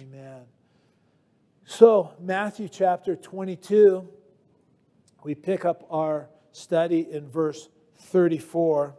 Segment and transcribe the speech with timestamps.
[0.00, 0.42] Amen.
[1.66, 4.08] So, Matthew chapter 22,
[5.22, 7.68] we pick up our study in verse
[7.98, 8.96] 34.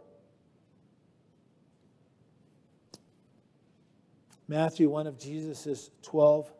[4.48, 6.50] Matthew, one of Jesus' 12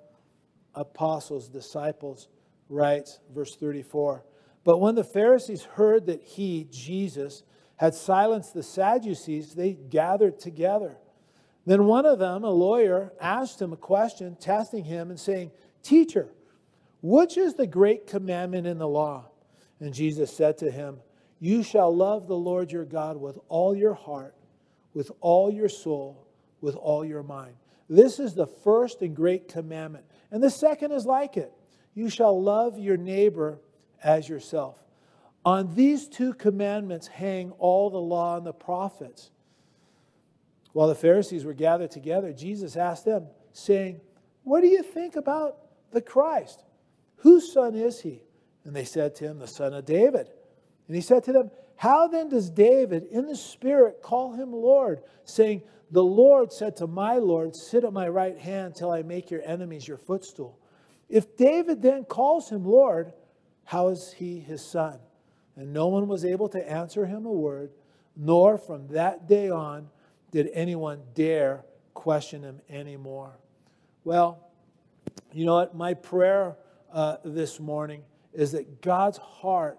[0.74, 2.28] apostles, disciples,
[2.68, 4.22] writes, verse 34
[4.64, 7.42] But when the Pharisees heard that he, Jesus,
[7.76, 10.98] had silenced the Sadducees, they gathered together.
[11.66, 15.50] Then one of them, a lawyer, asked him a question, testing him and saying,
[15.82, 16.28] Teacher,
[17.02, 19.26] which is the great commandment in the law?
[19.80, 20.98] And Jesus said to him,
[21.40, 24.34] You shall love the Lord your God with all your heart,
[24.94, 26.26] with all your soul,
[26.60, 27.54] with all your mind.
[27.88, 30.04] This is the first and great commandment.
[30.30, 31.52] And the second is like it
[31.94, 33.58] you shall love your neighbor
[34.04, 34.82] as yourself.
[35.44, 39.30] On these two commandments hang all the law and the prophets.
[40.76, 43.98] While the Pharisees were gathered together, Jesus asked them, saying,
[44.44, 45.56] What do you think about
[45.90, 46.64] the Christ?
[47.20, 48.20] Whose son is he?
[48.62, 50.28] And they said to him, The son of David.
[50.86, 55.00] And he said to them, How then does David in the Spirit call him Lord,
[55.24, 59.30] saying, The Lord said to my Lord, Sit at my right hand till I make
[59.30, 60.58] your enemies your footstool?
[61.08, 63.14] If David then calls him Lord,
[63.64, 64.98] how is he his son?
[65.56, 67.70] And no one was able to answer him a word,
[68.14, 69.88] nor from that day on
[70.30, 73.38] did anyone dare question him anymore.
[74.04, 74.50] Well,
[75.32, 75.74] you know what?
[75.74, 76.56] My prayer
[76.92, 78.02] uh, this morning
[78.32, 79.78] is that God's heart,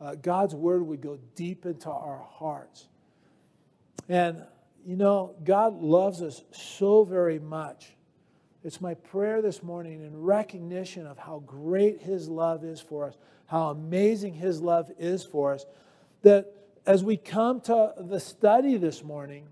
[0.00, 2.88] uh, God's word would go deep into our hearts.
[4.08, 4.44] And,
[4.84, 7.92] you know, God loves us so very much
[8.64, 13.16] it's my prayer this morning in recognition of how great His love is for us,
[13.46, 15.64] how amazing His love is for us,
[16.22, 16.52] that
[16.84, 19.46] as we come to the study this morning,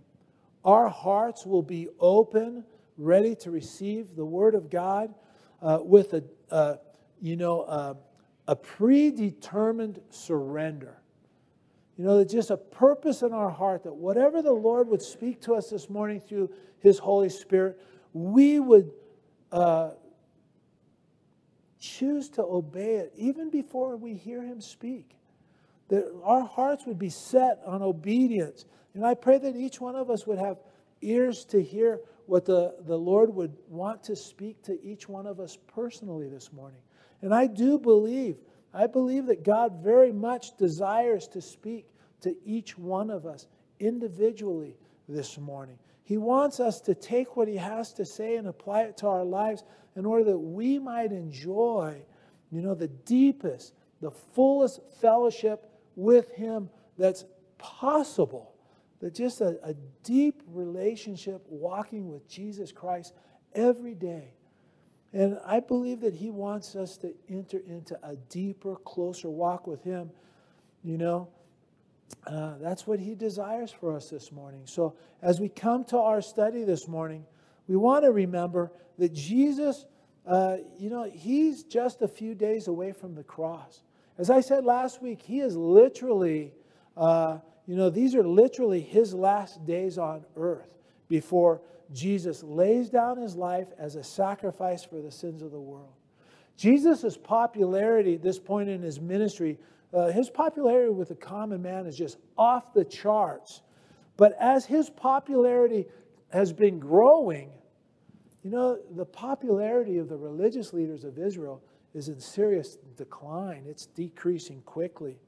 [0.67, 2.65] our hearts will be open,
[2.99, 5.15] ready to receive the Word of God
[5.63, 6.77] uh, with a, uh,
[7.23, 7.97] you know,
[8.47, 10.99] a predetermined surrender.
[11.97, 15.55] You know, just a purpose in our heart that whatever the Lord would speak to
[15.55, 16.51] us this morning through
[16.81, 17.81] His Holy Spirit,
[18.13, 18.91] we would
[19.51, 19.93] uh,
[21.81, 25.17] choose to obey it even before we hear Him speak.
[25.89, 28.67] That our hearts would be set on obedience.
[28.97, 30.57] And I pray that each one of us would have
[31.03, 35.39] ears to hear what the, the Lord would want to speak to each one of
[35.39, 36.81] us personally this morning.
[37.21, 38.39] And I do believe,
[38.73, 41.85] I believe that God very much desires to speak
[42.23, 43.49] to each one of us
[43.81, 44.79] individually
[45.11, 45.79] this morning.
[46.03, 49.25] He wants us to take what he has to say and apply it to our
[49.25, 49.63] lives
[49.95, 52.01] in order that we might enjoy,
[52.51, 57.27] you know, the deepest, the fullest fellowship with him that's
[57.59, 58.55] possible.
[59.11, 63.15] Just a, a deep relationship walking with Jesus Christ
[63.55, 64.35] every day.
[65.13, 69.83] And I believe that he wants us to enter into a deeper, closer walk with
[69.83, 70.11] him,
[70.83, 71.29] you know,
[72.27, 74.63] uh, that's what he desires for us this morning.
[74.65, 77.25] So, as we come to our study this morning,
[77.69, 79.87] we want to remember that Jesus,
[80.27, 83.83] uh, you know, he's just a few days away from the cross.
[84.19, 86.53] As I said last week, he is literally,
[86.97, 90.69] uh, you know, these are literally his last days on earth
[91.09, 91.61] before
[91.93, 95.93] Jesus lays down his life as a sacrifice for the sins of the world.
[96.57, 99.59] Jesus' popularity at this point in his ministry
[99.93, 103.63] uh, his popularity with the common man is just off the charts.
[104.17, 105.87] But as his popularity
[106.31, 107.51] has been growing,
[108.43, 111.63] you know, the popularity of the religious leaders of Israel
[111.95, 113.65] is in serious decline.
[113.67, 115.19] It's decreasing quickly.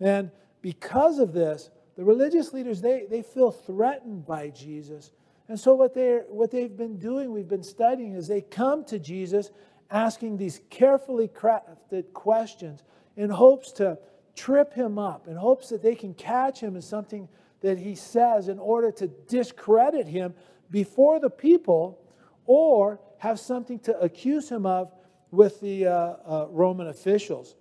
[0.00, 0.30] And
[0.62, 5.10] because of this, the religious leaders, they, they feel threatened by Jesus.
[5.48, 8.98] And so what, they're, what they've been doing, we've been studying, is they come to
[8.98, 9.50] Jesus
[9.90, 12.84] asking these carefully crafted questions
[13.16, 13.98] in hopes to
[14.36, 17.28] trip him up, in hopes that they can catch him in something
[17.60, 20.34] that he says in order to discredit him
[20.70, 21.98] before the people
[22.46, 24.92] or have something to accuse him of
[25.30, 27.56] with the uh, uh, Roman officials.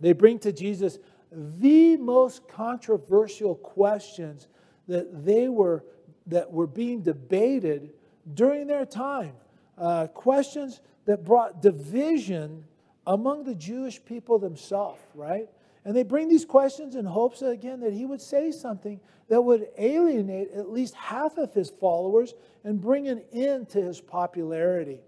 [0.00, 0.98] They bring to Jesus
[1.32, 4.48] the most controversial questions
[4.88, 5.84] that they were
[6.26, 7.90] that were being debated
[8.34, 9.32] during their time.
[9.78, 12.64] Uh, questions that brought division
[13.06, 15.48] among the Jewish people themselves, right?
[15.84, 18.98] And they bring these questions in hopes, that, again, that he would say something
[19.28, 22.34] that would alienate at least half of his followers
[22.64, 24.98] and bring an end to his popularity.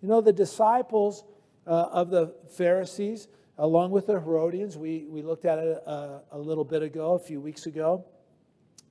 [0.00, 1.24] You know, the disciples
[1.66, 3.26] uh, of the Pharisees,
[3.58, 7.14] along with the Herodians, we, we looked at it a, uh, a little bit ago,
[7.14, 8.04] a few weeks ago,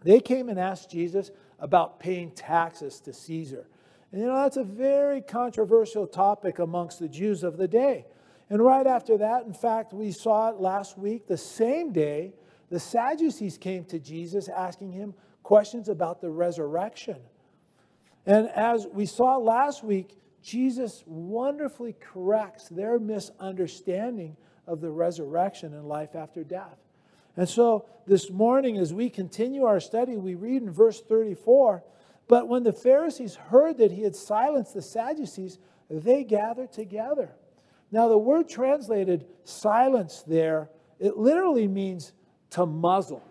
[0.04, 3.68] they came and asked Jesus about paying taxes to Caesar.
[4.12, 8.06] And you know, that's a very controversial topic amongst the Jews of the day.
[8.50, 12.34] And right after that, in fact, we saw it last week, the same day,
[12.69, 17.18] the Sadducees came to Jesus asking him questions about the resurrection.
[18.25, 24.38] And as we saw last week, Jesus wonderfully corrects their misunderstanding
[24.68, 26.78] of the resurrection and life after death.
[27.36, 31.84] And so this morning, as we continue our study, we read in verse 34
[32.28, 35.60] But when the Pharisees heard that he had silenced the Sadducees,
[35.90, 37.36] they gathered together.
[37.92, 40.69] Now, the word translated silence there,
[41.00, 42.12] it literally means
[42.52, 43.24] to muzzle.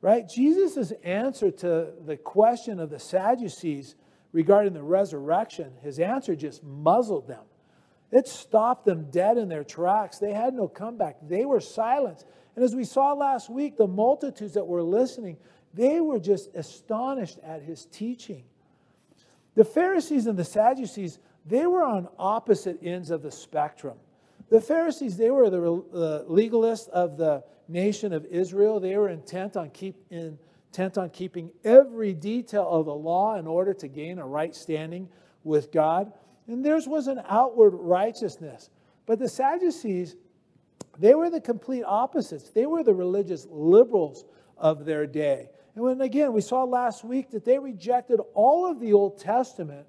[0.00, 0.26] Right?
[0.28, 3.94] Jesus' answer to the question of the Sadducees
[4.32, 7.44] regarding the resurrection, his answer just muzzled them.
[8.12, 10.18] It stopped them dead in their tracks.
[10.18, 11.16] They had no comeback.
[11.22, 12.26] They were silenced.
[12.56, 15.36] And as we saw last week, the multitudes that were listening,
[15.72, 18.44] they were just astonished at his teaching.
[19.54, 23.98] The Pharisees and the Sadducees, they were on opposite ends of the spectrum.
[24.48, 28.80] The Pharisees, they were the legalists of the nation of Israel.
[28.80, 33.72] They were intent on, keep, intent on keeping every detail of the law in order
[33.74, 35.08] to gain a right standing
[35.44, 36.12] with God.
[36.50, 38.70] And theirs was an outward righteousness.
[39.06, 40.16] But the Sadducees,
[40.98, 42.50] they were the complete opposites.
[42.50, 44.24] They were the religious liberals
[44.58, 45.48] of their day.
[45.74, 49.86] And when, again, we saw last week that they rejected all of the Old Testament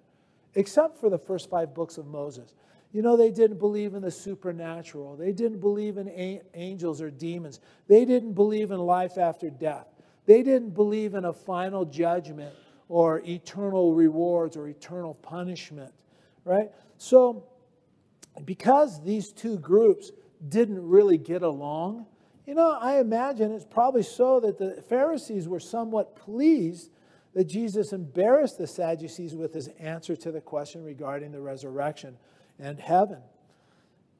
[0.56, 2.54] except for the first five books of Moses.
[2.94, 5.16] You know, they didn't believe in the supernatural.
[5.16, 7.62] They didn't believe in angels or demons.
[7.88, 9.88] They didn't believe in life after death.
[10.26, 12.54] They didn't believe in a final judgment
[12.90, 15.94] or eternal rewards or eternal punishment,
[16.46, 16.70] right?
[16.98, 17.46] So,
[18.46, 20.12] because these two groups
[20.48, 22.06] didn't really get along.
[22.46, 26.92] You know, I imagine it's probably so that the Pharisees were somewhat pleased
[27.34, 32.18] that Jesus embarrassed the Sadducees with his answer to the question regarding the resurrection
[32.60, 33.20] and heaven.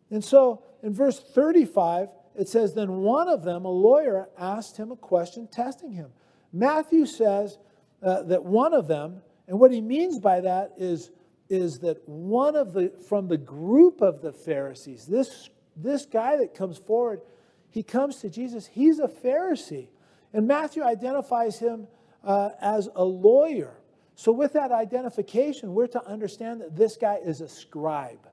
[0.10, 4.92] And so in verse 35, it says, Then one of them, a lawyer, asked him
[4.92, 6.12] a question, testing him.
[6.54, 7.58] Matthew says
[8.02, 11.12] uh, that one of them, and what he means by that is,
[11.52, 16.54] is that one of the, from the group of the Pharisees, this this guy that
[16.54, 17.22] comes forward,
[17.70, 18.68] he comes to Jesus.
[18.68, 19.88] He's a Pharisee.
[20.34, 21.88] And Matthew identifies him
[22.24, 23.78] uh, as a lawyer.
[24.16, 28.30] So, with that identification, we're to understand that this guy is a scribe.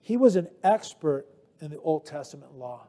[0.00, 1.26] He was an expert
[1.60, 2.86] in the Old Testament law,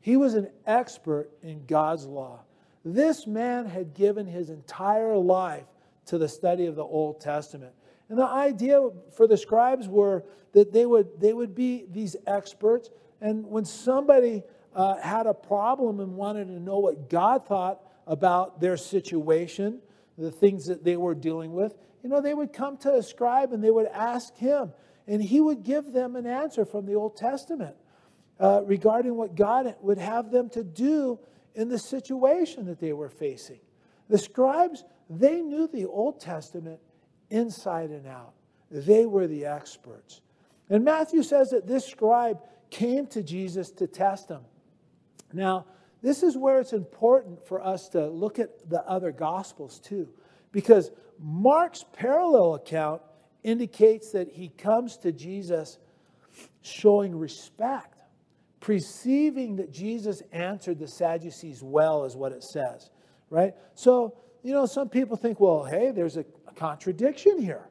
[0.00, 2.40] he was an expert in God's law.
[2.84, 5.66] This man had given his entire life
[6.06, 7.72] to the study of the Old Testament.
[8.08, 12.90] And the idea for the scribes were that they would, they would be these experts.
[13.20, 14.42] And when somebody
[14.74, 19.80] uh, had a problem and wanted to know what God thought about their situation,
[20.18, 23.52] the things that they were dealing with, you know, they would come to a scribe
[23.52, 24.72] and they would ask him.
[25.06, 27.76] And he would give them an answer from the Old Testament
[28.38, 31.18] uh, regarding what God would have them to do
[31.54, 33.60] in the situation that they were facing.
[34.08, 36.80] The scribes, they knew the Old Testament
[37.30, 38.34] inside and out.
[38.70, 40.20] They were the experts.
[40.70, 42.38] And Matthew says that this scribe
[42.70, 44.40] came to Jesus to test him.
[45.32, 45.66] Now,
[46.02, 50.08] this is where it's important for us to look at the other gospels too,
[50.50, 53.02] because Mark's parallel account
[53.42, 55.78] indicates that he comes to Jesus
[56.62, 57.98] showing respect,
[58.60, 62.90] perceiving that Jesus answered the Sadducees well, is what it says,
[63.30, 63.54] right?
[63.74, 66.24] So, you know, some people think, well, hey, there's a
[66.56, 67.68] contradiction here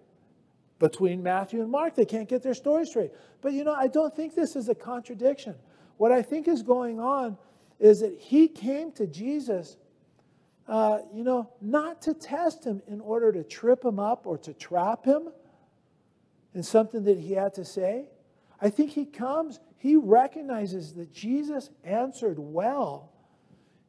[0.80, 1.96] between Matthew and Mark.
[1.96, 3.12] They can't get their story straight.
[3.42, 5.56] But you know, I don't think this is a contradiction.
[5.98, 7.38] What I think is going on
[7.80, 9.78] is that he came to Jesus,
[10.68, 14.54] uh, you know, not to test him in order to trip him up or to
[14.54, 15.30] trap him
[16.54, 18.06] in something that he had to say.
[18.60, 23.11] I think he comes, he recognizes that Jesus answered well,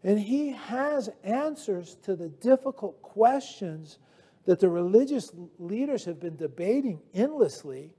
[0.04, 3.99] and he has answers to the difficult questions
[4.44, 7.92] that the religious leaders have been debating endlessly.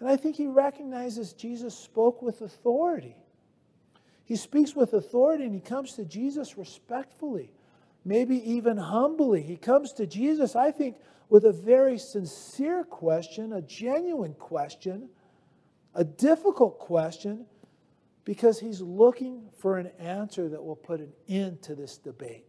[0.00, 3.16] And I think he recognizes Jesus spoke with authority.
[4.24, 7.52] He speaks with authority and he comes to Jesus respectfully,
[8.04, 9.42] maybe even humbly.
[9.42, 10.96] He comes to Jesus, I think,
[11.28, 15.10] with a very sincere question, a genuine question,
[15.94, 17.44] a difficult question,
[18.24, 22.46] because he's looking for an answer that will put an end to this debate.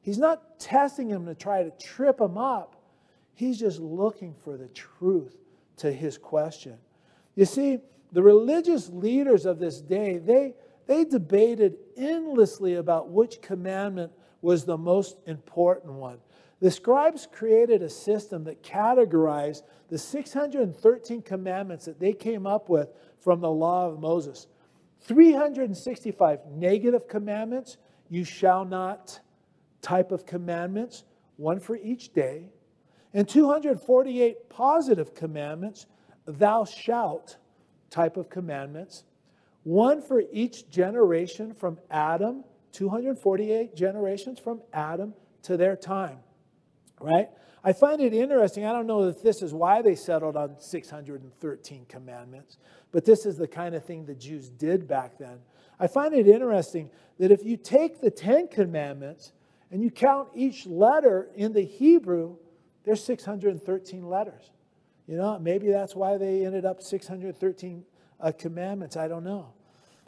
[0.00, 2.76] He's not testing him to try to trip him up.
[3.34, 5.36] He's just looking for the truth
[5.78, 6.78] to his question.
[7.34, 7.78] You see,
[8.12, 10.54] the religious leaders of this day, they,
[10.86, 16.18] they debated endlessly about which commandment was the most important one.
[16.60, 22.88] The scribes created a system that categorized the 613 commandments that they came up with
[23.20, 24.46] from the law of Moses.
[25.00, 27.76] 365 negative commandments,
[28.08, 29.20] you shall not
[29.82, 31.04] type of commandments,
[31.36, 32.48] one for each day,
[33.14, 35.86] and 248 positive commandments,
[36.26, 37.36] thou shalt
[37.90, 39.04] type of commandments,
[39.62, 46.18] one for each generation from Adam, 248 generations from Adam to their time,
[47.00, 47.28] right?
[47.64, 48.64] I find it interesting.
[48.64, 52.58] I don't know if this is why they settled on 613 commandments,
[52.92, 55.38] but this is the kind of thing the Jews did back then.
[55.80, 59.32] I find it interesting that if you take the Ten Commandments
[59.70, 62.36] and you count each letter in the Hebrew,
[62.84, 64.50] there's 613 letters.
[65.06, 67.84] You know, maybe that's why they ended up 613
[68.20, 68.96] uh, commandments.
[68.96, 69.52] I don't know.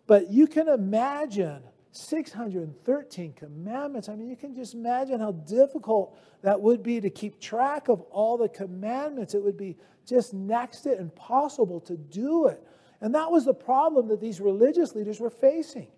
[0.06, 4.08] But you can imagine 613 commandments.
[4.08, 8.02] I mean, you can just imagine how difficult that would be to keep track of
[8.10, 9.34] all the commandments.
[9.34, 9.76] It would be
[10.06, 12.62] just next to impossible to do it.
[13.00, 15.88] And that was the problem that these religious leaders were facing.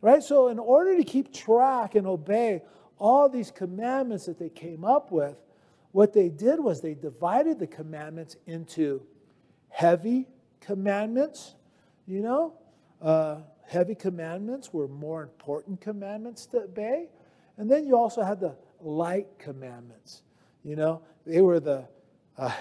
[0.00, 0.22] Right?
[0.22, 2.62] So, in order to keep track and obey
[2.98, 5.36] all these commandments that they came up with,
[5.90, 9.02] what they did was they divided the commandments into
[9.68, 10.28] heavy
[10.60, 11.54] commandments,
[12.06, 12.54] you know,
[13.02, 17.08] uh, heavy commandments were more important commandments to obey.
[17.58, 20.22] And then you also had the light commandments.
[20.64, 21.86] You know, they were the,
[22.38, 22.52] uh,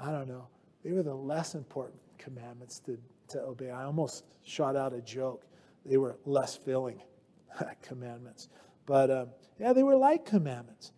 [0.00, 0.46] I don't know,
[0.84, 2.96] they were the less important commandments to,
[3.28, 3.70] to obey.
[3.70, 5.44] I almost shot out a joke.
[5.84, 7.02] They were less filling
[7.82, 8.48] commandments.
[8.86, 10.92] But um, yeah, they were light commandments.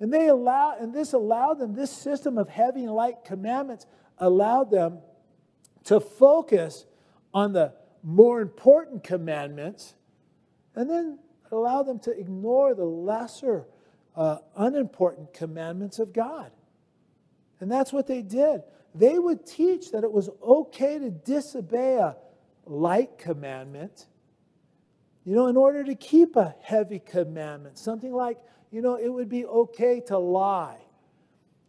[0.00, 3.86] And they allow, and this allowed them, this system of heavy and light commandments
[4.18, 4.98] allowed them
[5.84, 6.84] to focus
[7.32, 7.72] on the
[8.06, 9.96] more important commandments
[10.76, 11.18] and then
[11.50, 13.66] allow them to ignore the lesser,
[14.14, 16.52] uh, unimportant commandments of God.
[17.58, 18.62] And that's what they did.
[18.94, 22.16] They would teach that it was okay to disobey a
[22.64, 24.06] light commandment,
[25.24, 27.76] you know, in order to keep a heavy commandment.
[27.76, 28.38] Something like,
[28.70, 30.78] you know, it would be okay to lie,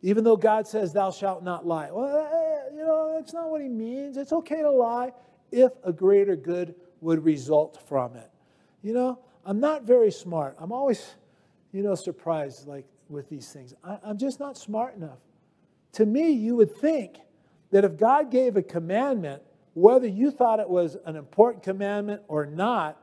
[0.04, 1.90] even though God says, Thou shalt not lie.
[1.90, 4.18] Well, eh, you know, that's not what He means.
[4.18, 5.12] It's okay to lie
[5.52, 8.30] if a greater good would result from it.
[8.82, 10.56] You know, I'm not very smart.
[10.60, 11.16] I'm always,
[11.72, 13.74] you know, surprised like with these things.
[13.84, 15.20] I, I'm just not smart enough.
[15.94, 17.18] To me, you would think
[17.72, 19.42] that if God gave a commandment,
[19.74, 23.02] whether you thought it was an important commandment or not,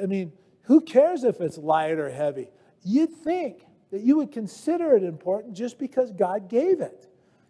[0.00, 0.32] I mean,
[0.62, 2.50] who cares if it's light or heavy?
[2.82, 7.08] You'd think that you would consider it important just because God gave it.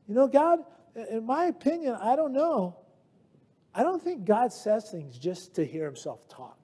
[0.08, 0.60] You know, God,
[1.10, 2.76] in my opinion, I don't know,
[3.74, 6.58] I don't think God says things just to hear himself talk.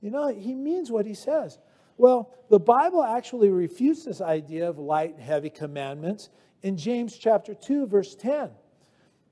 [0.00, 1.58] You know, he means what he says.
[1.96, 6.28] Well, the Bible actually refutes this idea of light and heavy commandments
[6.62, 8.50] in James chapter 2 verse 10.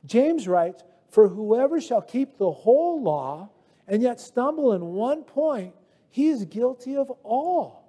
[0.04, 3.50] James writes, "For whoever shall keep the whole law
[3.86, 5.74] and yet stumble in one point,
[6.10, 7.84] he is guilty of all."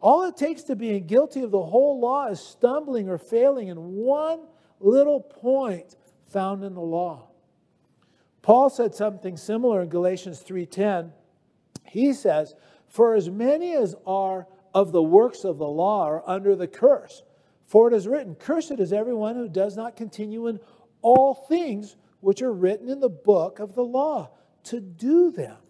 [0.00, 3.96] All it takes to being guilty of the whole law is stumbling or failing in
[3.96, 4.40] one
[4.78, 5.96] little point
[6.26, 7.28] found in the law.
[8.44, 11.14] Paul said something similar in Galatians 3:10.
[11.86, 12.54] He says,
[12.86, 17.22] "For as many as are of the works of the law are under the curse.
[17.64, 20.60] For it is written, Cursed is everyone who does not continue in
[21.00, 24.28] all things which are written in the book of the law,
[24.64, 25.62] to do them."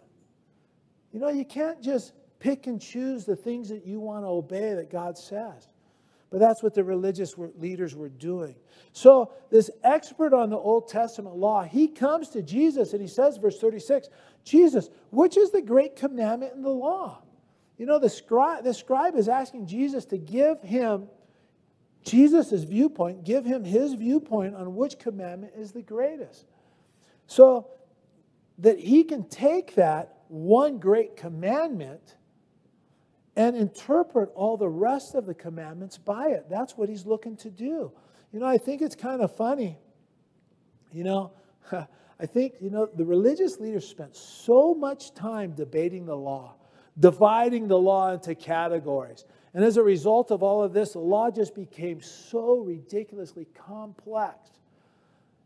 [1.13, 4.73] You know, you can't just pick and choose the things that you want to obey
[4.73, 5.69] that God says.
[6.29, 8.55] But that's what the religious leaders were doing.
[8.91, 13.37] So, this expert on the Old Testament law, he comes to Jesus and he says,
[13.37, 14.09] verse 36,
[14.43, 17.21] Jesus, which is the great commandment in the law?
[17.77, 21.07] You know, the scribe, the scribe is asking Jesus to give him
[22.03, 26.45] Jesus' viewpoint, give him his viewpoint on which commandment is the greatest.
[27.27, 27.67] So
[28.59, 32.15] that he can take that one great commandment
[33.35, 36.45] and interpret all the rest of the commandments by it.
[36.49, 37.91] That's what he's looking to do.
[38.31, 39.77] You know, I think it's kind of funny.
[40.91, 41.31] You know,
[41.71, 46.55] I think, you know, the religious leaders spent so much time debating the law,
[46.97, 49.25] dividing the law into categories.
[49.53, 54.49] And as a result of all of this, the law just became so ridiculously complex.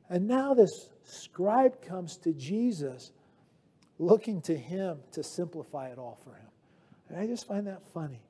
[0.10, 3.12] And now this scribe comes to Jesus
[3.98, 6.49] looking to him to simplify it all for him.
[7.10, 8.22] And I just find that funny.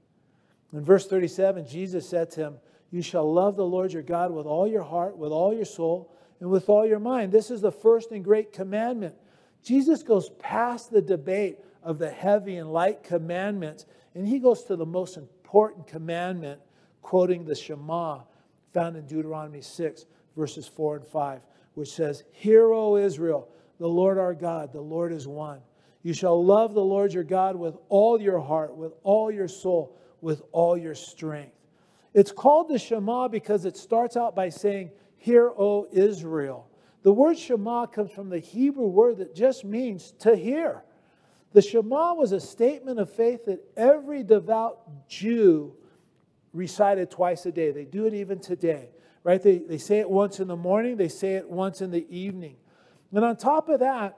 [0.73, 2.57] In verse 37, Jesus said to him,
[2.91, 6.13] You shall love the Lord your God with all your heart, with all your soul,
[6.39, 7.31] and with all your mind.
[7.31, 9.15] This is the first and great commandment.
[9.63, 14.75] Jesus goes past the debate of the heavy and light commandments, and he goes to
[14.75, 16.61] the most important commandment
[17.01, 18.21] quoting the Shema
[18.73, 20.05] found in Deuteronomy 6,
[20.35, 21.41] verses 4 and 5,
[21.73, 25.61] which says, Hear, O Israel, the Lord our God, the Lord is one.
[26.01, 29.97] You shall love the Lord your God with all your heart, with all your soul,
[30.21, 31.55] with all your strength.
[32.13, 36.67] It's called the Shema because it starts out by saying, Hear, O Israel.
[37.03, 40.83] The word Shema comes from the Hebrew word that just means to hear.
[41.53, 45.75] The Shema was a statement of faith that every devout Jew
[46.53, 47.71] recited twice a day.
[47.71, 48.89] They do it even today,
[49.23, 49.41] right?
[49.41, 52.55] They, they say it once in the morning, they say it once in the evening.
[53.11, 54.17] And on top of that,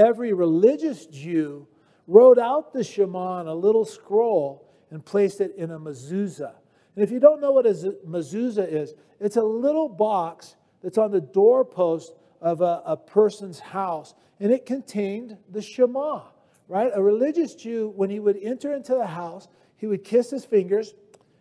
[0.00, 1.66] every religious Jew
[2.06, 6.54] wrote out the Shema on a little scroll and placed it in a mezuzah.
[6.96, 7.74] And if you don't know what a
[8.06, 14.14] mezuzah is, it's a little box that's on the doorpost of a, a person's house,
[14.40, 16.22] and it contained the Shema,
[16.66, 16.90] right?
[16.94, 20.94] A religious Jew, when he would enter into the house, he would kiss his fingers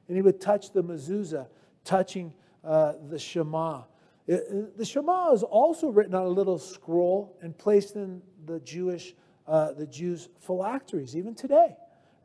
[0.08, 1.48] and he would touch the mezuzah,
[1.86, 3.84] touching uh, the Shema.
[4.28, 9.14] It, the Shema is also written on a little scroll and placed in the Jewish,
[9.48, 11.76] uh, the Jews' phylacteries, even today,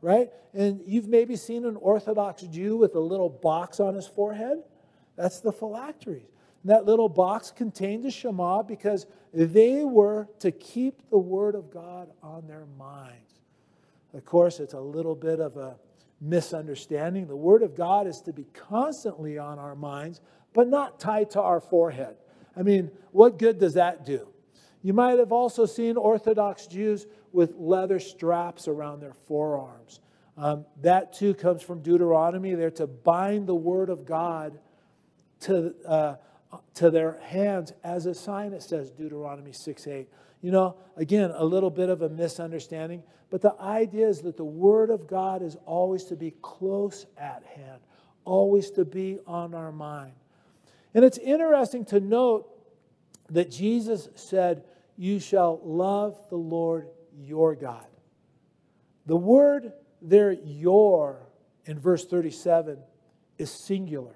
[0.01, 0.29] right?
[0.53, 4.63] And you've maybe seen an Orthodox Jew with a little box on his forehead.
[5.15, 6.27] That's the phylacteries.
[6.63, 11.71] And that little box contained the Shema because they were to keep the Word of
[11.71, 13.33] God on their minds.
[14.13, 15.75] Of course, it's a little bit of a
[16.21, 17.27] misunderstanding.
[17.27, 20.21] The Word of God is to be constantly on our minds,
[20.53, 22.15] but not tied to our forehead.
[22.55, 24.27] I mean, what good does that do?
[24.85, 29.99] You might have also seen Orthodox Jews with leather straps around their forearms.
[30.37, 32.53] Um, that too comes from Deuteronomy.
[32.53, 34.59] They're to bind the Word of God
[35.39, 36.15] to, uh,
[36.75, 40.07] to their hands as a sign, it says Deuteronomy 6 8.
[40.43, 43.01] You know, again, a little bit of a misunderstanding,
[43.31, 47.41] but the idea is that the Word of God is always to be close at
[47.55, 47.81] hand,
[48.23, 50.13] always to be on our mind.
[50.93, 52.51] And it's interesting to note
[53.31, 54.63] that Jesus said,
[54.97, 57.85] You shall love the Lord your God.
[59.05, 61.27] The word there, your,
[61.65, 62.77] in verse 37,
[63.37, 64.15] is singular.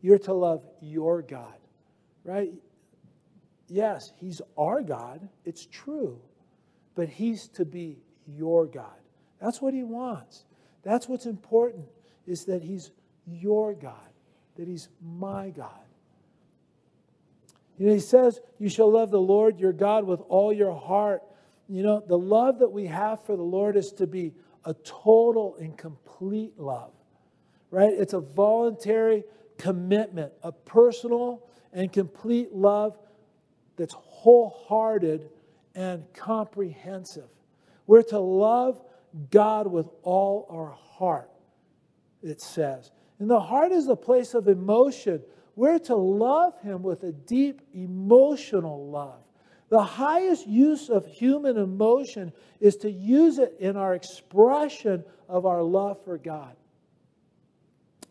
[0.00, 1.58] You're to love your God,
[2.24, 2.52] right?
[3.68, 5.28] yes, He's our God.
[5.44, 6.18] It's true.
[6.94, 8.86] But He's to be your God.
[9.40, 10.44] That's what He wants.
[10.82, 11.86] That's what's important,
[12.26, 12.90] is that He's
[13.26, 13.94] your God,
[14.56, 15.70] that He's my God.
[17.78, 21.22] He says, You shall love the Lord your God with all your heart.
[21.68, 24.32] You know, the love that we have for the Lord is to be
[24.64, 26.92] a total and complete love,
[27.70, 27.92] right?
[27.92, 29.24] It's a voluntary
[29.58, 32.96] commitment, a personal and complete love
[33.76, 35.28] that's wholehearted
[35.74, 37.28] and comprehensive.
[37.86, 38.82] We're to love
[39.30, 41.30] God with all our heart,
[42.22, 42.90] it says.
[43.18, 45.22] And the heart is a place of emotion.
[45.58, 49.18] We're to love Him with a deep emotional love.
[49.70, 55.60] The highest use of human emotion is to use it in our expression of our
[55.60, 56.54] love for God.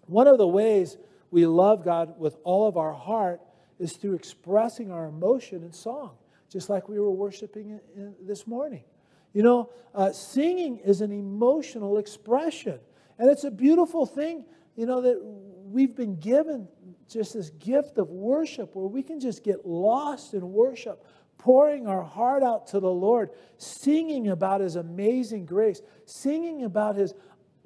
[0.07, 0.97] One of the ways
[1.31, 3.39] we love God with all of our heart
[3.79, 6.17] is through expressing our emotion in song,
[6.51, 7.79] just like we were worshiping
[8.21, 8.83] this morning.
[9.31, 12.81] You know, uh, singing is an emotional expression,
[13.17, 14.43] and it's a beautiful thing,
[14.75, 16.67] you know, that we've been given
[17.10, 21.06] just this gift of worship where we can just get lost in worship,
[21.38, 27.13] pouring our heart out to the Lord, singing about His amazing grace, singing about His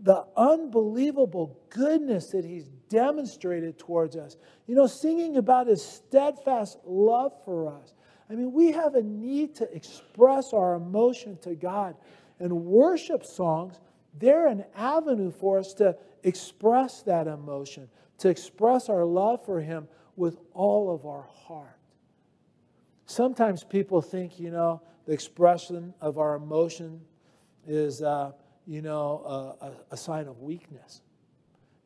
[0.03, 4.35] the unbelievable goodness that He's demonstrated towards us.
[4.67, 7.93] You know, singing about his steadfast love for us.
[8.29, 11.95] I mean, we have a need to express our emotion to God.
[12.39, 13.79] And worship songs,
[14.19, 17.87] they're an avenue for us to express that emotion,
[18.19, 21.77] to express our love for Him with all of our heart.
[23.05, 27.01] Sometimes people think, you know, the expression of our emotion
[27.67, 28.31] is, uh,
[28.65, 31.01] you know, a, a sign of weakness.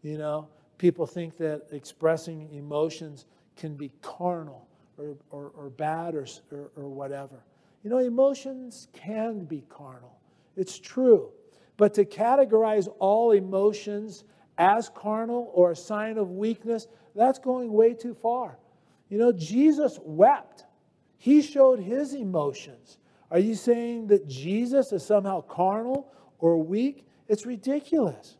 [0.01, 6.27] You know, people think that expressing emotions can be carnal or, or, or bad or,
[6.51, 7.43] or, or whatever.
[7.83, 10.19] You know, emotions can be carnal.
[10.55, 11.31] It's true.
[11.77, 14.23] But to categorize all emotions
[14.57, 18.57] as carnal or a sign of weakness, that's going way too far.
[19.09, 20.65] You know, Jesus wept,
[21.17, 22.97] he showed his emotions.
[23.31, 27.05] Are you saying that Jesus is somehow carnal or weak?
[27.27, 28.37] It's ridiculous.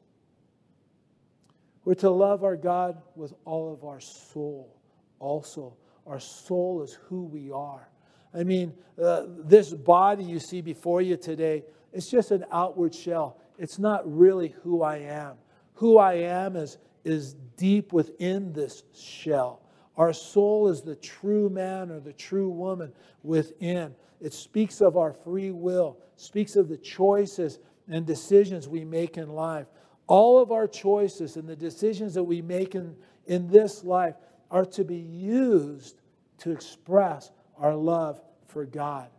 [1.84, 4.76] We're to love our God with all of our soul.
[5.20, 5.76] Also,
[6.08, 7.90] our soul is who we are.
[8.34, 11.64] I mean, uh, this body you see before you today,
[11.96, 13.40] it's just an outward shell.
[13.58, 15.36] It's not really who I am.
[15.76, 19.62] Who I am is is deep within this shell.
[19.96, 22.92] Our soul is the true man or the true woman
[23.24, 23.96] within.
[24.20, 29.30] It speaks of our free will, speaks of the choices and decisions we make in
[29.30, 29.68] life.
[30.08, 32.96] All of our choices and the decisions that we make in,
[33.28, 34.16] in this life
[34.52, 36.02] are to be used
[36.40, 39.10] to express our love for God.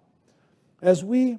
[0.83, 1.39] As we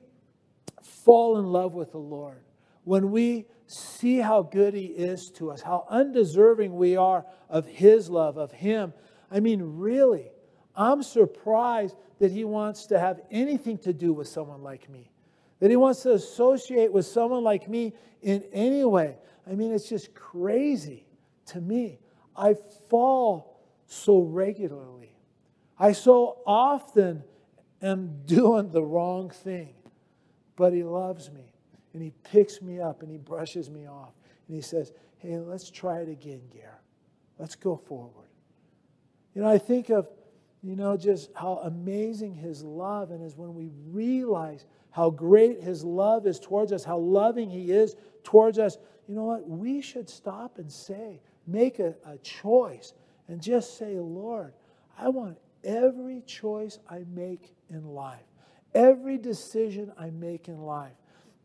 [0.82, 2.42] fall in love with the Lord,
[2.84, 8.10] when we see how good He is to us, how undeserving we are of His
[8.10, 8.94] love, of Him,
[9.30, 10.32] I mean, really,
[10.76, 15.12] I'm surprised that He wants to have anything to do with someone like me,
[15.60, 19.18] that He wants to associate with someone like me in any way.
[19.50, 21.06] I mean, it's just crazy
[21.48, 22.00] to me.
[22.36, 22.56] I
[22.90, 25.16] fall so regularly.
[25.80, 27.24] I so often
[27.82, 29.74] am doing the wrong thing,
[30.58, 31.54] but He loves me
[31.94, 34.12] and He picks me up and He brushes me off
[34.48, 36.82] and He says, Hey, let's try it again, Gare.
[37.40, 38.28] Let's go forward.
[39.34, 40.10] You know, I think of,
[40.62, 45.84] you know, just how amazing His love and is when we realize how great His
[45.84, 48.78] love is towards us, how loving He is towards us.
[49.08, 49.48] You know what?
[49.48, 52.94] We should stop and say, make a, a choice
[53.28, 54.54] and just say, Lord,
[54.98, 58.26] I want every choice I make in life,
[58.78, 60.94] every decision I make in life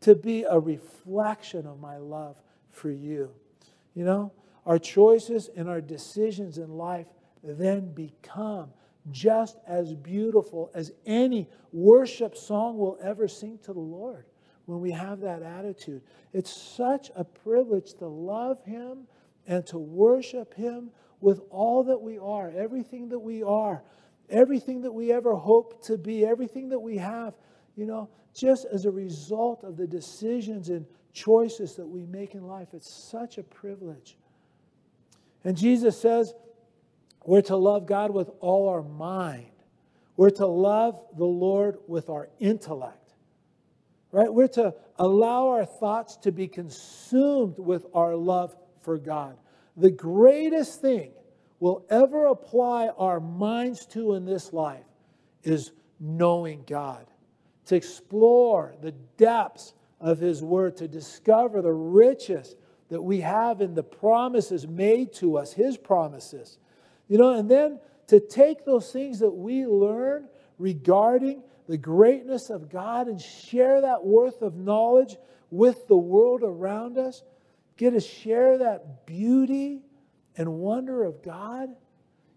[0.01, 3.31] to be a reflection of my love for you.
[3.95, 4.31] You know,
[4.67, 7.07] our choices and our decisions in life
[7.43, 8.69] then become
[9.11, 14.25] just as beautiful as any worship song will ever sing to the Lord
[14.65, 16.03] when we have that attitude.
[16.33, 19.07] It's such a privilege to love Him
[19.47, 23.83] and to worship Him with all that we are, everything that we are,
[24.33, 27.35] everything that we ever hope to be, everything that we have,
[27.75, 32.43] you know, just as a result of the decisions and choices that we make in
[32.43, 32.69] life.
[32.73, 34.17] It's such a privilege.
[35.43, 36.33] And Jesus says
[37.25, 39.51] we're to love God with all our mind.
[40.17, 43.13] We're to love the Lord with our intellect.
[44.11, 44.31] Right?
[44.31, 49.37] We're to allow our thoughts to be consumed with our love for God.
[49.75, 51.13] The greatest thing
[51.63, 54.83] we'll ever apply our minds to in this life
[55.43, 57.05] is knowing God,
[57.67, 62.57] to explore the depths of His Word, to discover the riches
[62.89, 66.57] that we have in the promises made to us, His promises.
[67.07, 72.69] You know, and then to take those things that we learn regarding the greatness of
[72.69, 75.15] God and share that worth of knowledge
[75.49, 77.23] with the world around us,
[77.77, 79.79] get to share that beauty
[80.37, 81.69] and wonder of God.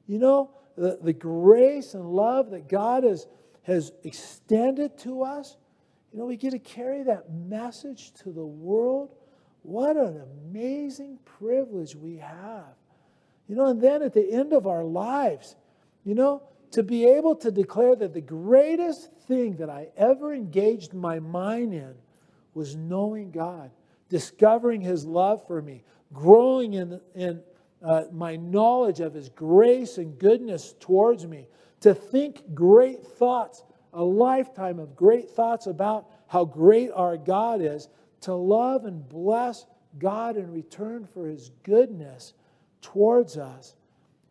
[0.07, 3.27] You know, the, the grace and love that God has,
[3.63, 5.57] has extended to us.
[6.13, 9.15] You know, we get to carry that message to the world.
[9.63, 12.75] What an amazing privilege we have.
[13.49, 15.57] You know, and then at the end of our lives,
[16.05, 20.95] you know, to be able to declare that the greatest thing that I ever engaged
[20.95, 21.95] my mind in
[22.55, 23.71] was knowing God,
[24.09, 27.43] discovering His love for me, growing in, in
[27.87, 31.47] uh, my knowledge of His grace and goodness towards me,
[31.81, 37.89] to think great thoughts, a lifetime of great thoughts about how great our God is,
[38.23, 39.67] to love and bless
[40.01, 42.35] God in return for His goodness
[42.83, 43.77] towards us.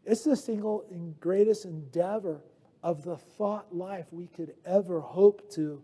[0.04, 2.42] It's the single and greatest endeavor
[2.84, 5.82] of the thought life we could ever hope to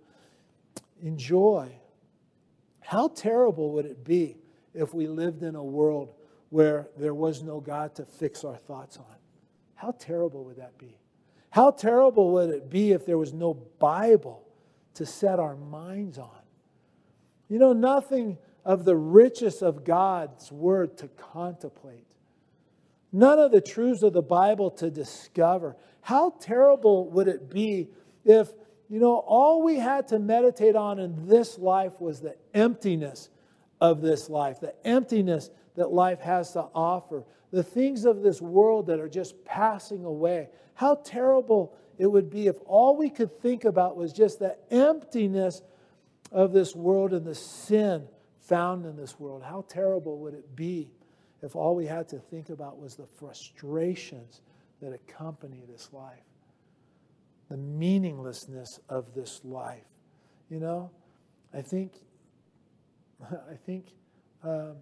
[1.02, 1.72] enjoy.
[2.82, 4.36] How terrible would it be
[4.74, 6.14] if we lived in a world
[6.52, 9.16] where there was no God to fix our thoughts on?
[9.74, 10.96] How terrible would that be?
[11.50, 14.48] How terrible would it be if there was no Bible
[14.94, 16.30] to set our minds on?
[17.50, 22.06] You know, nothing of the richest of God's word to contemplate.
[23.12, 25.76] None of the truths of the Bible to discover.
[26.02, 27.90] How terrible would it be
[28.24, 28.50] if,
[28.90, 33.30] you know, all we had to meditate on in this life was the emptiness
[33.80, 38.88] of this life, the emptiness that life has to offer, the things of this world
[38.88, 40.50] that are just passing away.
[40.74, 45.62] How terrible it would be if all we could think about was just the emptiness
[46.32, 48.08] of this world and the sin
[48.40, 49.44] found in this world.
[49.44, 50.90] How terrible would it be
[51.42, 54.42] if all we had to think about was the frustrations
[54.82, 56.24] that accompany this life,
[57.50, 59.86] the meaninglessness of this life.
[60.50, 60.92] You know,
[61.54, 61.94] I think,
[63.24, 63.88] I think
[64.44, 64.76] um,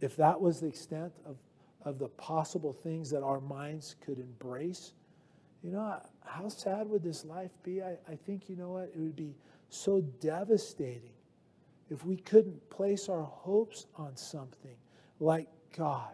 [0.00, 1.36] if that was the extent of,
[1.84, 4.92] of the possible things that our minds could embrace,
[5.62, 7.82] you know, how sad would this life be?
[7.82, 9.34] I, I think, you know what, it would be
[9.70, 11.10] so devastating
[11.90, 14.76] if we couldn't place our hopes on something
[15.20, 16.12] like God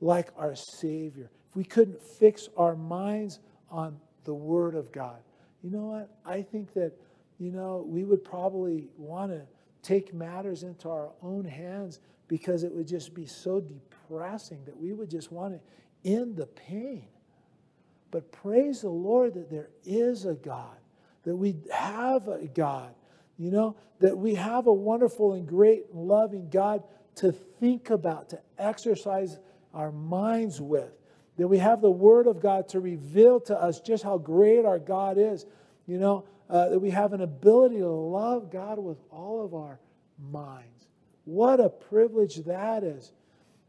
[0.00, 3.40] like our Savior, if we couldn't fix our minds
[3.70, 5.18] on the Word of God,
[5.62, 6.10] you know what?
[6.24, 6.92] I think that,
[7.38, 9.42] you know, we would probably want to
[9.82, 14.92] take matters into our own hands because it would just be so depressing that we
[14.92, 17.06] would just want to end the pain.
[18.10, 20.76] But praise the Lord that there is a God,
[21.24, 22.94] that we have a God,
[23.38, 26.82] you know, that we have a wonderful and great and loving God
[27.16, 29.38] to think about, to exercise
[29.74, 30.92] our minds with,
[31.36, 34.78] that we have the Word of God to reveal to us just how great our
[34.78, 35.46] God is,
[35.86, 39.78] you know, uh, that we have an ability to love God with all of our
[40.30, 40.77] minds.
[41.28, 43.12] What a privilege that is.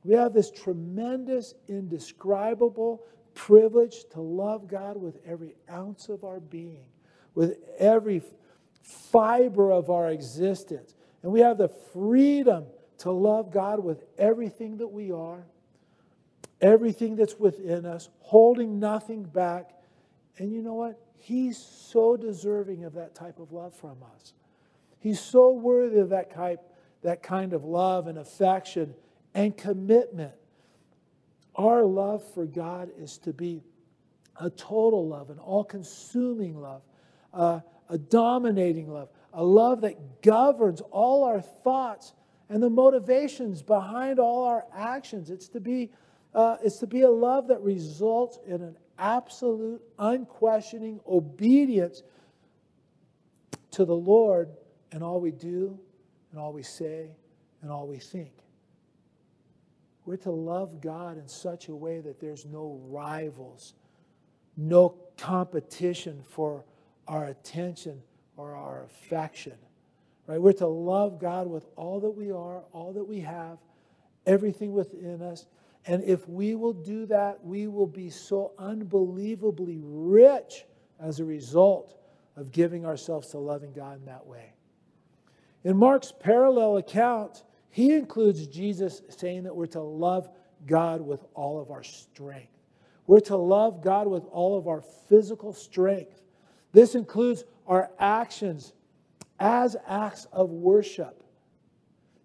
[0.05, 6.85] We have this tremendous, indescribable privilege to love God with every ounce of our being,
[7.35, 8.21] with every
[8.81, 10.95] fiber of our existence.
[11.21, 12.63] And we have the freedom
[12.99, 15.43] to love God with everything that we are,
[16.61, 19.71] everything that's within us, holding nothing back.
[20.37, 20.97] And you know what?
[21.17, 24.31] He's so deserving of that type of love from us.
[25.01, 26.61] He's so worthy of that type,
[27.01, 28.93] that kind of love and affection
[29.33, 30.33] and commitment.
[31.55, 33.61] Our love for God is to be
[34.39, 36.81] a total love, an all consuming love,
[37.33, 37.59] uh,
[37.89, 42.13] a dominating love, a love that governs all our thoughts
[42.49, 45.29] and the motivations behind all our actions.
[45.29, 45.91] It's to be,
[46.33, 52.03] uh, it's to be a love that results in an absolute, unquestioning obedience
[53.71, 54.49] to the Lord
[54.91, 55.79] in all we do,
[56.31, 57.11] and all we say,
[57.61, 58.31] and all we think.
[60.05, 63.73] We're to love God in such a way that there's no rivals,
[64.57, 66.65] no competition for
[67.07, 68.01] our attention
[68.37, 69.53] or our affection.
[70.27, 70.41] Right?
[70.41, 73.57] We're to love God with all that we are, all that we have,
[74.25, 75.47] everything within us.
[75.85, 80.65] And if we will do that, we will be so unbelievably rich
[80.99, 81.99] as a result
[82.35, 84.53] of giving ourselves to loving God in that way.
[85.63, 90.29] In Mark's parallel account, he includes Jesus saying that we're to love
[90.65, 92.51] God with all of our strength.
[93.07, 96.21] We're to love God with all of our physical strength.
[96.71, 98.73] This includes our actions
[99.39, 101.23] as acts of worship,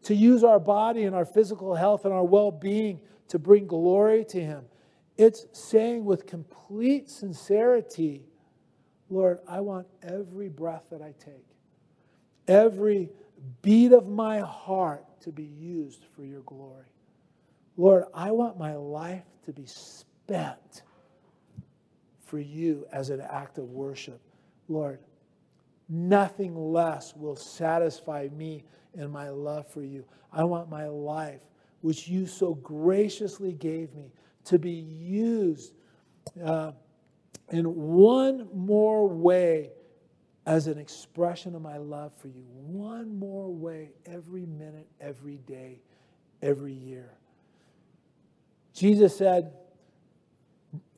[0.02, 4.24] to use our body and our physical health and our well being to bring glory
[4.26, 4.64] to Him.
[5.16, 8.26] It's saying with complete sincerity,
[9.08, 11.46] Lord, I want every breath that I take,
[12.48, 13.10] every
[13.62, 16.87] beat of my heart to be used for your glory.
[17.76, 20.83] Lord, I want my life to be spent
[22.24, 24.20] for you as an act of worship.
[24.68, 25.00] Lord,
[25.88, 30.04] Nothing less will satisfy me in my love for you.
[30.33, 31.42] I want my life,
[31.83, 34.11] which you so graciously gave me,
[34.46, 35.74] to be used
[36.42, 36.72] uh,
[37.50, 39.70] in one more way
[40.46, 42.44] as an expression of my love for you.
[42.48, 45.80] One more way every minute, every day,
[46.42, 47.11] every year.
[48.74, 49.52] Jesus said,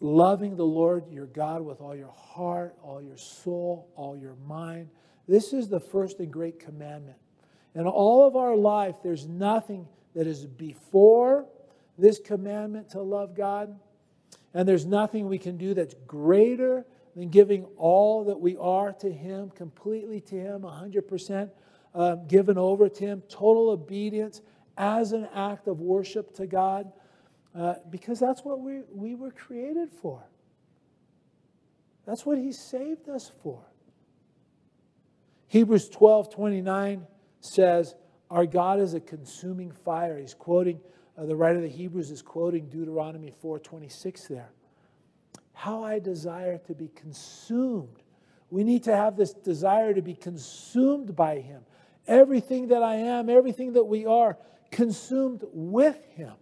[0.01, 4.89] loving the Lord your God with all your heart, all your soul, all your mind.
[5.29, 7.19] This is the first and great commandment.
[7.75, 11.47] In all of our life, there's nothing that is before
[11.99, 13.79] this commandment to love God,
[14.55, 19.11] and there's nothing we can do that's greater than giving all that we are to
[19.11, 21.51] Him, completely to Him, 100%
[21.95, 24.43] um, given over to Him, total obedience
[24.77, 26.93] as an act of worship to God.
[27.55, 30.23] Uh, because that's what we, we were created for.
[32.07, 33.65] That's what He saved us for.
[35.49, 37.07] Hebrews 12 29
[37.41, 37.95] says,
[38.31, 40.19] Our God is a consuming fire.
[40.19, 40.81] He's quoting,
[41.17, 44.51] uh, the writer of the Hebrews is quoting Deuteronomy 4 26 there.
[45.57, 48.03] How I desire to be consumed.
[48.51, 51.63] We need to have this desire to be consumed by Him.
[52.07, 54.37] Everything that I am, everything that we are,
[54.71, 56.35] consumed with Him.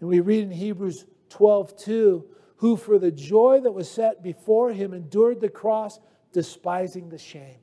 [0.00, 2.24] And we read in Hebrews 12, 2,
[2.56, 6.00] who for the joy that was set before him endured the cross,
[6.32, 7.58] despising the shame.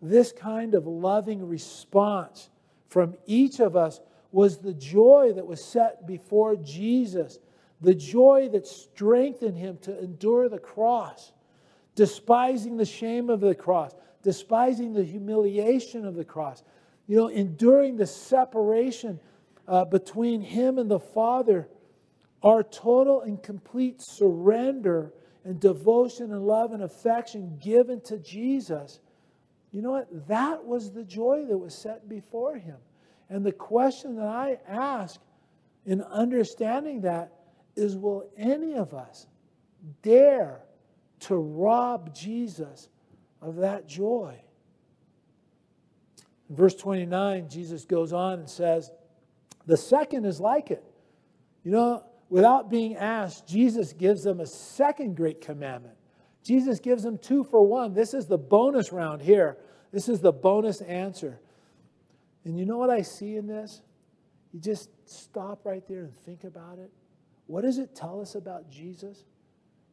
[0.00, 2.48] This kind of loving response
[2.88, 4.00] from each of us
[4.32, 7.38] was the joy that was set before Jesus,
[7.80, 11.32] the joy that strengthened him to endure the cross,
[11.94, 16.62] despising the shame of the cross, despising the humiliation of the cross,
[17.06, 19.18] you know, enduring the separation
[19.66, 21.68] uh, between him and the Father,
[22.42, 25.12] our total and complete surrender
[25.44, 29.00] and devotion and love and affection given to Jesus,
[29.72, 30.28] you know what?
[30.28, 32.76] That was the joy that was set before him.
[33.28, 35.20] And the question that I ask
[35.86, 37.32] in understanding that
[37.80, 39.26] is will any of us
[40.02, 40.60] dare
[41.20, 42.88] to rob Jesus
[43.40, 44.40] of that joy?
[46.48, 48.90] In verse 29, Jesus goes on and says,
[49.66, 50.84] The second is like it.
[51.64, 55.96] You know, without being asked, Jesus gives them a second great commandment.
[56.42, 57.94] Jesus gives them two for one.
[57.94, 59.58] This is the bonus round here.
[59.92, 61.40] This is the bonus answer.
[62.44, 63.82] And you know what I see in this?
[64.52, 66.90] You just stop right there and think about it.
[67.50, 69.24] What does it tell us about Jesus?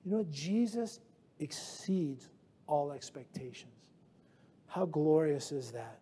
[0.05, 0.99] You know, Jesus
[1.39, 2.29] exceeds
[2.67, 3.73] all expectations.
[4.67, 5.97] How glorious is that?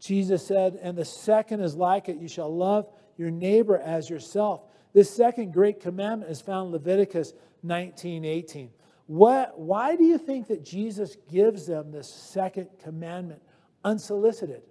[0.00, 4.62] Jesus said, and the second is like it you shall love your neighbor as yourself.
[4.92, 8.70] This second great commandment is found in Leviticus 19 18.
[9.06, 13.42] What, why do you think that Jesus gives them this second commandment
[13.84, 14.62] unsolicited?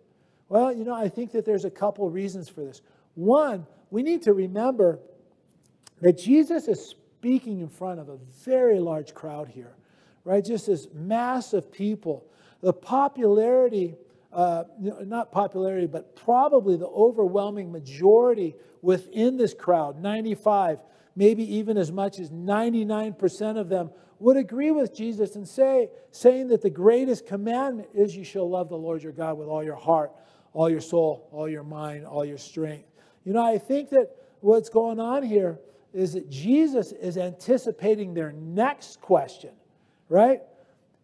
[0.49, 2.81] Well, you know, I think that there's a couple reasons for this.
[3.15, 4.99] One, we need to remember
[6.01, 9.75] that Jesus is speaking in front of a very large crowd here,
[10.23, 10.43] right?
[10.43, 12.25] Just this mass of people.
[12.61, 13.95] The popularity
[14.31, 20.83] uh, not popularity, but probably the overwhelming majority within this crowd, 95,
[21.15, 26.49] maybe even as much as 99% of them, would agree with Jesus and say, saying
[26.49, 29.75] that the greatest commandment is you shall love the Lord your God with all your
[29.75, 30.11] heart,
[30.53, 32.87] all your soul, all your mind, all your strength.
[33.23, 35.59] You know, I think that what's going on here
[35.93, 39.51] is that Jesus is anticipating their next question,
[40.07, 40.41] right?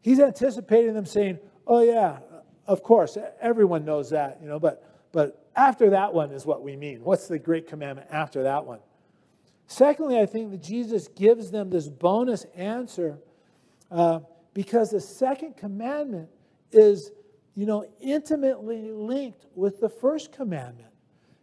[0.01, 2.19] He's anticipating them saying, Oh, yeah,
[2.67, 6.75] of course, everyone knows that, you know, but, but after that one is what we
[6.75, 7.03] mean.
[7.03, 8.79] What's the great commandment after that one?
[9.67, 13.17] Secondly, I think that Jesus gives them this bonus answer
[13.89, 14.19] uh,
[14.53, 16.29] because the second commandment
[16.71, 17.11] is,
[17.55, 20.89] you know, intimately linked with the first commandment.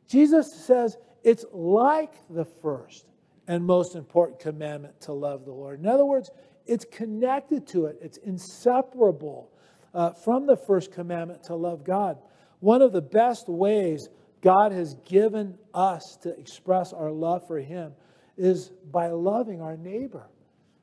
[0.06, 3.06] Jesus says it's like the first
[3.48, 5.80] and most important commandment to love the Lord.
[5.80, 6.30] In other words,
[6.66, 9.50] it's connected to it, it's inseparable
[9.94, 12.18] uh, from the first commandment to love God.
[12.60, 14.08] One of the best ways
[14.40, 17.92] God has given us to express our love for Him
[18.36, 20.28] is by loving our neighbor,